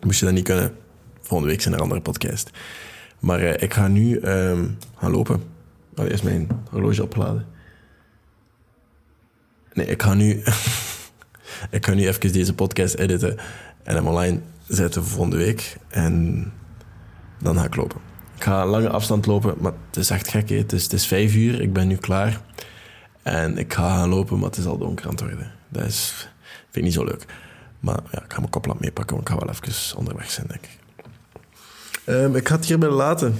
Moest 0.00 0.18
je 0.18 0.24
dat 0.24 0.34
niet 0.34 0.44
kunnen? 0.44 0.74
Volgende 1.20 1.52
week 1.52 1.62
zijn 1.62 1.74
er 1.74 1.80
andere 1.80 2.00
podcast. 2.00 2.50
Maar 3.18 3.42
uh, 3.42 3.52
ik 3.62 3.74
ga 3.74 3.88
nu 3.88 4.20
um, 4.20 4.76
gaan 4.96 5.10
lopen. 5.10 5.42
Allee, 5.94 6.10
is 6.10 6.22
mijn 6.22 6.48
horloge 6.70 7.02
opgeladen. 7.02 7.46
Nee, 9.72 9.86
ik 9.86 10.02
ga 10.02 10.14
nu... 10.14 10.30
ik 11.70 11.86
ga 11.86 11.94
nu 11.94 12.06
even 12.06 12.32
deze 12.32 12.54
podcast 12.54 12.94
editen 12.94 13.36
en 13.82 13.94
hem 13.94 14.06
online 14.06 14.40
zetten 14.66 15.02
voor 15.02 15.12
volgende 15.12 15.36
week. 15.36 15.76
En 15.88 16.44
dan 17.38 17.56
ga 17.56 17.64
ik 17.64 17.76
lopen. 17.76 18.00
Ik 18.36 18.42
ga 18.42 18.66
lange 18.66 18.88
afstand 18.88 19.26
lopen, 19.26 19.54
maar 19.58 19.72
het 19.86 19.96
is 19.96 20.10
echt 20.10 20.28
gek. 20.28 20.48
Het 20.48 20.72
is, 20.72 20.82
het 20.82 20.92
is 20.92 21.06
vijf 21.06 21.34
uur, 21.34 21.60
ik 21.60 21.72
ben 21.72 21.88
nu 21.88 21.96
klaar. 21.96 22.40
En 23.28 23.58
ik 23.58 23.72
ga 23.72 23.96
gaan 23.96 24.08
lopen, 24.08 24.38
maar 24.38 24.48
het 24.48 24.58
is 24.58 24.66
al 24.66 24.78
donker 24.78 25.04
aan 25.04 25.10
het 25.10 25.20
worden. 25.20 25.52
Dat 25.68 25.84
is, 25.84 26.28
vind 26.42 26.76
ik 26.76 26.82
niet 26.82 26.92
zo 26.92 27.04
leuk. 27.04 27.24
Maar 27.80 28.00
ja, 28.10 28.22
ik 28.24 28.32
ga 28.32 28.38
mijn 28.38 28.50
koplamp 28.50 28.80
meepakken, 28.80 29.16
want 29.16 29.28
ik 29.28 29.34
ga 29.34 29.44
wel 29.44 29.54
even 29.54 29.96
onderweg 29.96 30.30
zijn, 30.30 30.46
denk 30.46 30.64
ik. 30.64 30.78
Um, 32.06 32.36
ik 32.36 32.48
ga 32.48 32.56
het 32.56 32.66
hierbij 32.66 32.88
laten. 32.88 33.38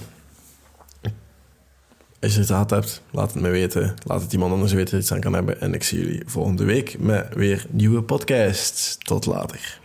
Als 2.21 2.33
je 2.33 2.39
het 2.39 2.49
gehad 2.49 2.71
hebt, 2.71 3.03
laat 3.11 3.33
het 3.33 3.43
me 3.43 3.49
weten. 3.49 3.95
Laat 4.05 4.23
het 4.23 4.33
iemand 4.33 4.53
anders 4.53 4.73
weten 4.73 4.91
dat 4.91 5.01
iets 5.01 5.13
aan 5.13 5.21
kan 5.21 5.33
hebben. 5.33 5.61
En 5.61 5.75
ik 5.75 5.83
zie 5.83 5.99
jullie 5.99 6.23
volgende 6.27 6.65
week 6.65 6.99
met 6.99 7.35
weer 7.35 7.67
nieuwe 7.71 8.03
podcasts. 8.03 8.97
Tot 8.99 9.27
later. 9.27 9.81